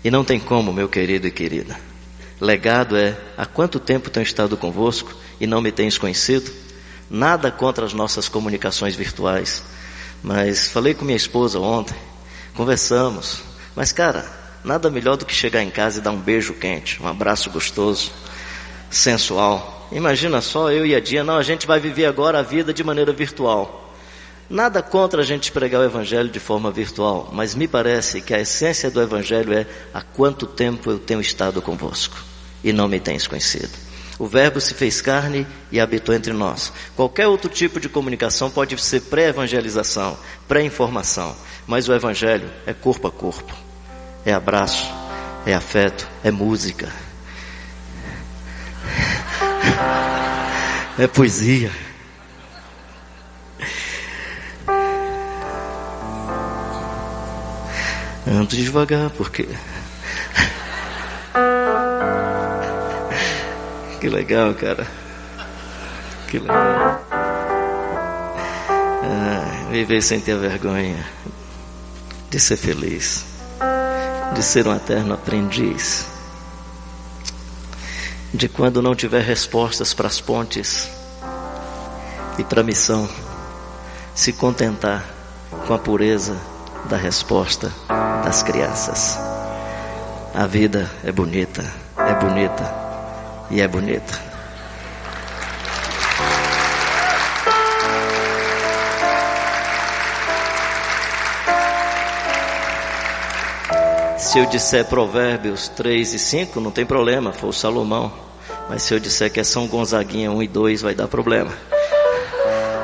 E 0.03 0.11
não 0.11 0.25
tem 0.25 0.41
como, 0.41 0.73
meu 0.73 0.89
querido 0.89 1.29
e 1.29 1.31
querida. 1.31 1.79
Legado 2.41 2.97
é: 2.97 3.17
há 3.39 3.47
quanto 3.47 3.79
tempo 3.79 4.11
tenho 4.11 4.25
estado 4.25 4.57
convosco 4.57 5.15
e 5.41 5.47
não 5.47 5.63
me 5.63 5.71
tens 5.71 5.97
conhecido? 5.97 6.51
Nada 7.09 7.53
contra 7.53 7.87
as 7.87 7.93
nossas 7.93 8.29
comunicações 8.29 8.97
virtuais, 8.97 9.63
mas 10.25 10.67
falei 10.67 10.93
com 10.93 11.05
minha 11.05 11.17
esposa 11.17 11.61
ontem, 11.61 11.95
conversamos, 12.53 13.43
mas 13.77 13.93
cara, 13.93 14.46
Nada 14.67 14.91
melhor 14.91 15.17
do 15.17 15.25
que 15.25 15.33
chegar 15.33 15.63
em 15.63 15.71
casa 15.71 16.01
e 16.01 16.03
dar 16.03 16.11
um 16.11 16.19
beijo 16.19 16.53
quente, 16.53 17.01
um 17.01 17.07
abraço 17.07 17.49
gostoso, 17.51 18.11
sensual. 18.91 19.87
Imagina 19.93 20.41
só 20.41 20.73
eu 20.73 20.85
e 20.85 20.93
a 20.93 20.99
Dia, 20.99 21.23
não, 21.23 21.37
a 21.37 21.43
gente 21.45 21.69
vai 21.69 21.79
viver 21.79 22.05
agora 22.05 22.41
a 22.41 22.43
vida 22.43 22.75
de 22.75 22.83
maneira 22.83 23.13
virtual. 23.13 23.95
Nada 24.51 24.83
contra 24.83 25.23
a 25.23 25.25
gente 25.25 25.53
pregar 25.53 25.83
o 25.83 25.85
Evangelho 25.85 26.29
de 26.29 26.41
forma 26.41 26.73
virtual, 26.73 27.31
mas 27.33 27.55
me 27.55 27.69
parece 27.69 28.21
que 28.21 28.35
a 28.35 28.41
essência 28.41 28.91
do 28.91 29.01
Evangelho 29.01 29.53
é 29.53 29.69
há 29.95 30.03
quanto 30.03 30.47
tempo 30.49 30.91
eu 30.91 30.99
tenho 30.99 31.21
estado 31.21 31.63
convosco 31.63 32.17
e 32.65 32.73
não 32.73 32.89
me 32.89 32.99
tens 32.99 33.29
conhecido. 33.29 33.71
O 34.19 34.27
Verbo 34.27 34.61
se 34.61 34.75
fez 34.75 35.01
carne 35.01 35.47
e 35.71 35.79
habitou 35.79 36.13
entre 36.13 36.33
nós. 36.33 36.73
Qualquer 36.97 37.29
outro 37.29 37.49
tipo 37.49 37.79
de 37.79 37.89
comunicação 37.89 38.51
pode 38.51 38.77
ser 38.81 39.03
pré-evangelização, 39.03 40.19
pré-informação, 40.49 41.37
mas 41.69 41.89
o 41.89 41.95
Evangelho 41.95 42.51
é 42.67 42.73
corpo 42.73 43.07
a 43.07 43.13
corpo 43.13 43.66
é 44.27 44.33
abraço, 44.33 44.93
é 45.47 45.55
afeto, 45.55 46.09
é 46.25 46.33
música, 46.33 46.93
é 50.99 51.07
poesia. 51.07 51.71
Ando 58.27 58.57
devagar, 58.57 59.11
porque. 59.11 59.49
Que 64.01 64.09
legal, 64.09 64.53
cara. 64.55 64.85
Que 66.27 66.41
legal. 66.41 67.01
Ah, 69.05 69.69
viver 69.71 70.03
sem 70.03 70.19
ter 70.19 70.37
vergonha 70.37 71.07
de 72.29 72.41
ser 72.41 72.57
feliz 72.57 73.36
de 74.35 74.43
ser 74.43 74.67
um 74.67 74.75
eterno 74.75 75.15
aprendiz, 75.15 76.07
de 78.33 78.49
quando 78.49 78.83
não 78.83 78.95
tiver 78.95 79.23
respostas 79.23 79.95
para 79.95 80.09
as 80.09 80.21
pontes 80.21 80.91
e 82.39 82.45
para 82.45 82.61
a 82.61 82.65
missão, 82.65 83.09
se 84.15 84.33
contentar 84.33 85.05
com 85.67 85.75
a 85.75 85.79
pureza 85.79 86.37
da 86.89 86.97
resposta 86.97 87.73
das 88.25 88.43
crianças. 88.43 89.19
A 90.35 90.47
vida 90.47 90.91
é 91.03 91.11
bonita, 91.11 91.65
é 91.97 92.15
bonita 92.15 92.75
e 93.51 93.61
é 93.61 93.69
bonita. 93.69 94.26
Se 104.37 104.41
eu 104.41 104.45
disser 104.45 104.85
Provérbios 104.85 105.67
3 105.69 106.13
e 106.13 106.19
5, 106.19 106.61
não 106.61 106.71
tem 106.71 106.85
problema, 106.85 107.33
foi 107.33 107.49
o 107.49 107.55
Salomão. 107.55 108.13
Mas 108.69 108.83
se 108.83 108.93
eu 108.93 109.01
disser 109.01 109.33
que 109.33 109.41
é 109.41 109.43
São 109.43 109.67
Gonzaguinha 109.67 110.31
1 110.31 110.43
e 110.43 110.47
2, 110.47 110.83
vai 110.83 110.95
dar 110.95 111.09
problema. 111.09 111.51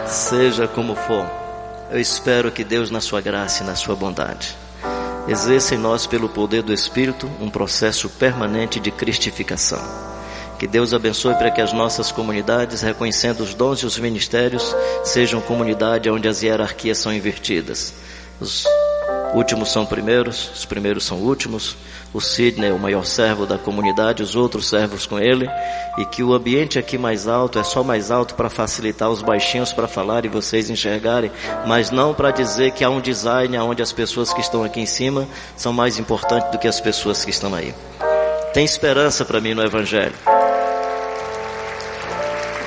Seja 0.07 0.67
como 0.67 0.95
for, 0.95 1.27
eu 1.91 2.01
espero 2.01 2.51
que 2.51 2.65
Deus, 2.65 2.91
na 2.91 3.03
sua 3.03 3.21
graça 3.21 3.62
e 3.62 3.67
na 3.67 3.75
sua 3.75 3.95
bondade, 3.95 4.57
exerça 5.29 5.75
em 5.75 5.79
nós, 5.79 6.07
pelo 6.07 6.27
poder 6.27 6.62
do 6.62 6.73
Espírito, 6.73 7.31
um 7.38 7.51
processo 7.51 8.09
permanente 8.09 8.81
de 8.81 8.91
cristificação. 8.91 9.83
Que 10.59 10.67
Deus 10.67 10.95
abençoe 10.95 11.35
para 11.35 11.51
que 11.51 11.61
as 11.61 11.75
nossas 11.75 12.11
comunidades, 12.11 12.81
reconhecendo 12.81 13.41
os 13.41 13.53
dons 13.53 13.81
e 13.81 13.85
os 13.85 13.99
ministérios, 13.99 14.75
sejam 15.05 15.38
comunidade 15.43 16.09
onde 16.09 16.27
as 16.29 16.43
hierarquias 16.43 16.97
são 16.97 17.12
invertidas. 17.12 17.93
Os 18.41 18.65
últimos 19.33 19.73
são 19.73 19.87
primeiros, 19.87 20.51
os 20.55 20.64
primeiros 20.64 21.05
são 21.05 21.18
últimos. 21.18 21.77
O 22.12 22.21
Sidney 22.21 22.71
é 22.71 22.73
o 22.73 22.79
maior 22.79 23.05
servo 23.05 23.47
da 23.47 23.57
comunidade, 23.57 24.23
os 24.23 24.37
outros 24.37 24.68
servos 24.68 25.07
com 25.07 25.18
ele, 25.18 25.49
e 25.99 26.05
que 26.05 26.23
o 26.23 26.35
ambiente 26.35 26.79
aqui 26.79 26.99
mais 26.99 27.27
alto 27.27 27.59
é 27.59 27.64
só 27.64 27.83
mais 27.83 28.11
alto 28.11 28.35
para 28.35 28.51
facilitar 28.51 29.11
os 29.11 29.23
baixinhos 29.23 29.73
para 29.73 29.88
falar 29.88 30.25
e 30.25 30.29
vocês 30.29 30.68
enxergarem, 30.68 31.33
mas 31.66 31.90
não 31.90 32.12
para 32.12 32.31
dizer 32.31 32.73
que 32.73 32.85
há 32.85 32.90
um 32.90 33.01
design 33.01 33.57
onde 33.59 33.83
as 33.83 33.92
pessoas 33.92 34.33
que 34.33 34.40
estão 34.40 34.62
aqui 34.62 34.81
em 34.81 34.87
cima 34.87 35.27
são 35.57 35.73
mais 35.73 35.99
importantes 35.99 36.51
do 36.51 36.59
que 36.59 36.68
as 36.68 36.81
pessoas 36.81 37.25
que 37.25 37.31
estão 37.31 37.55
aí. 37.55 37.75
Tem 38.53 38.64
esperança 38.64 39.25
para 39.25 39.40
mim 39.40 39.55
no 39.55 39.64
Evangelho. 39.64 40.14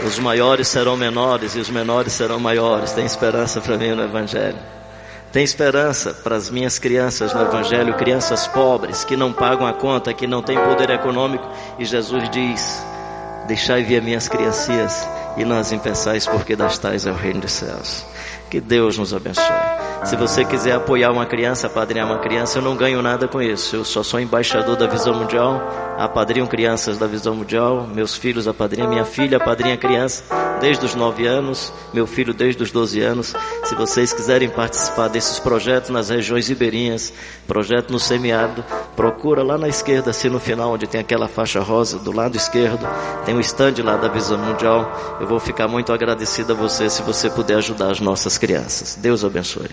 Os 0.06 0.20
maiores 0.20 0.68
serão 0.68 0.96
menores 0.96 1.56
e 1.56 1.60
os 1.60 1.70
menores 1.70 2.14
serão 2.14 2.40
maiores. 2.40 2.92
Tem 2.92 3.06
esperança 3.06 3.60
para 3.60 3.78
mim 3.78 3.92
no 3.92 4.04
Evangelho. 4.04 4.58
Tem 5.36 5.44
esperança 5.44 6.14
para 6.14 6.38
as 6.38 6.50
minhas 6.50 6.80
crianças 6.80 7.34
no 7.34 7.42
Evangelho, 7.42 7.94
crianças 7.96 8.48
pobres 8.48 9.04
que 9.04 9.18
não 9.18 9.34
pagam 9.34 9.68
a 9.68 9.74
conta, 9.74 10.14
que 10.14 10.26
não 10.26 10.42
têm 10.42 10.58
poder 10.58 10.90
econômico. 10.92 11.46
E 11.78 11.84
Jesus 11.84 12.30
diz: 12.30 12.82
Deixai 13.46 13.84
vir 13.84 14.02
minhas 14.02 14.30
criancinhas 14.30 15.06
e 15.36 15.44
não 15.44 15.58
as 15.58 15.74
impeçais, 15.74 16.26
porque 16.26 16.56
das 16.56 16.78
tais 16.78 17.06
é 17.06 17.12
o 17.12 17.14
reino 17.14 17.42
dos 17.42 17.52
céus. 17.52 18.06
Que 18.50 18.62
Deus 18.62 18.98
nos 18.98 19.14
abençoe. 19.14 19.44
Se 20.06 20.16
você 20.16 20.46
quiser 20.46 20.76
apoiar 20.76 21.12
uma 21.12 21.26
criança, 21.26 21.68
apadrinhar 21.68 22.08
uma 22.08 22.20
criança, 22.20 22.60
eu 22.60 22.62
não 22.62 22.78
ganho 22.78 23.02
nada 23.02 23.28
com 23.28 23.42
isso. 23.42 23.76
Eu 23.76 23.84
só 23.84 24.04
sou 24.04 24.22
embaixador 24.22 24.78
da 24.78 24.88
Visão 24.88 25.16
Mundial, 25.16 25.62
apadrinho 25.98 26.48
crianças 26.48 26.98
da 26.98 27.08
Visão 27.08 27.36
Mundial, 27.36 27.86
meus 27.94 28.16
filhos 28.16 28.48
apadrinham, 28.48 28.88
minha 28.88 29.04
filha 29.04 29.36
apadrinha 29.36 29.76
criança 29.76 30.24
desde 30.66 30.84
os 30.84 30.96
9 30.96 31.28
anos, 31.28 31.72
meu 31.94 32.08
filho 32.08 32.34
desde 32.34 32.64
os 32.64 32.72
12 32.72 33.00
anos. 33.00 33.36
Se 33.66 33.76
vocês 33.76 34.12
quiserem 34.12 34.50
participar 34.50 35.10
desses 35.10 35.38
projetos 35.38 35.92
nas 35.92 36.10
regiões 36.10 36.48
ribeirinhas, 36.48 37.14
projeto 37.48 37.92
no 37.92 38.00
semiárido, 38.00 38.66
procura 38.96 39.44
lá 39.44 39.60
na 39.60 39.68
esquerda, 39.68 40.10
assim 40.10 40.28
no 40.28 40.40
final, 40.40 40.74
onde 40.74 40.88
tem 40.88 41.00
aquela 41.00 41.28
faixa 41.28 41.60
rosa, 41.60 42.00
do 42.00 42.12
lado 42.12 42.36
esquerdo, 42.36 42.84
tem 43.28 43.36
um 43.36 43.40
stand 43.42 43.76
lá 43.84 43.96
da 43.96 44.08
Visão 44.08 44.40
Mundial. 44.40 45.18
Eu 45.22 45.28
vou 45.28 45.40
ficar 45.40 45.68
muito 45.68 45.94
agradecido 45.94 46.54
a 46.54 46.56
você 46.56 46.90
se 46.90 47.04
você 47.04 47.30
puder 47.30 47.58
ajudar 47.58 47.92
as 47.92 48.00
nossas 48.00 48.36
crianças. 48.40 48.96
Deus 49.00 49.24
abençoe. 49.24 49.70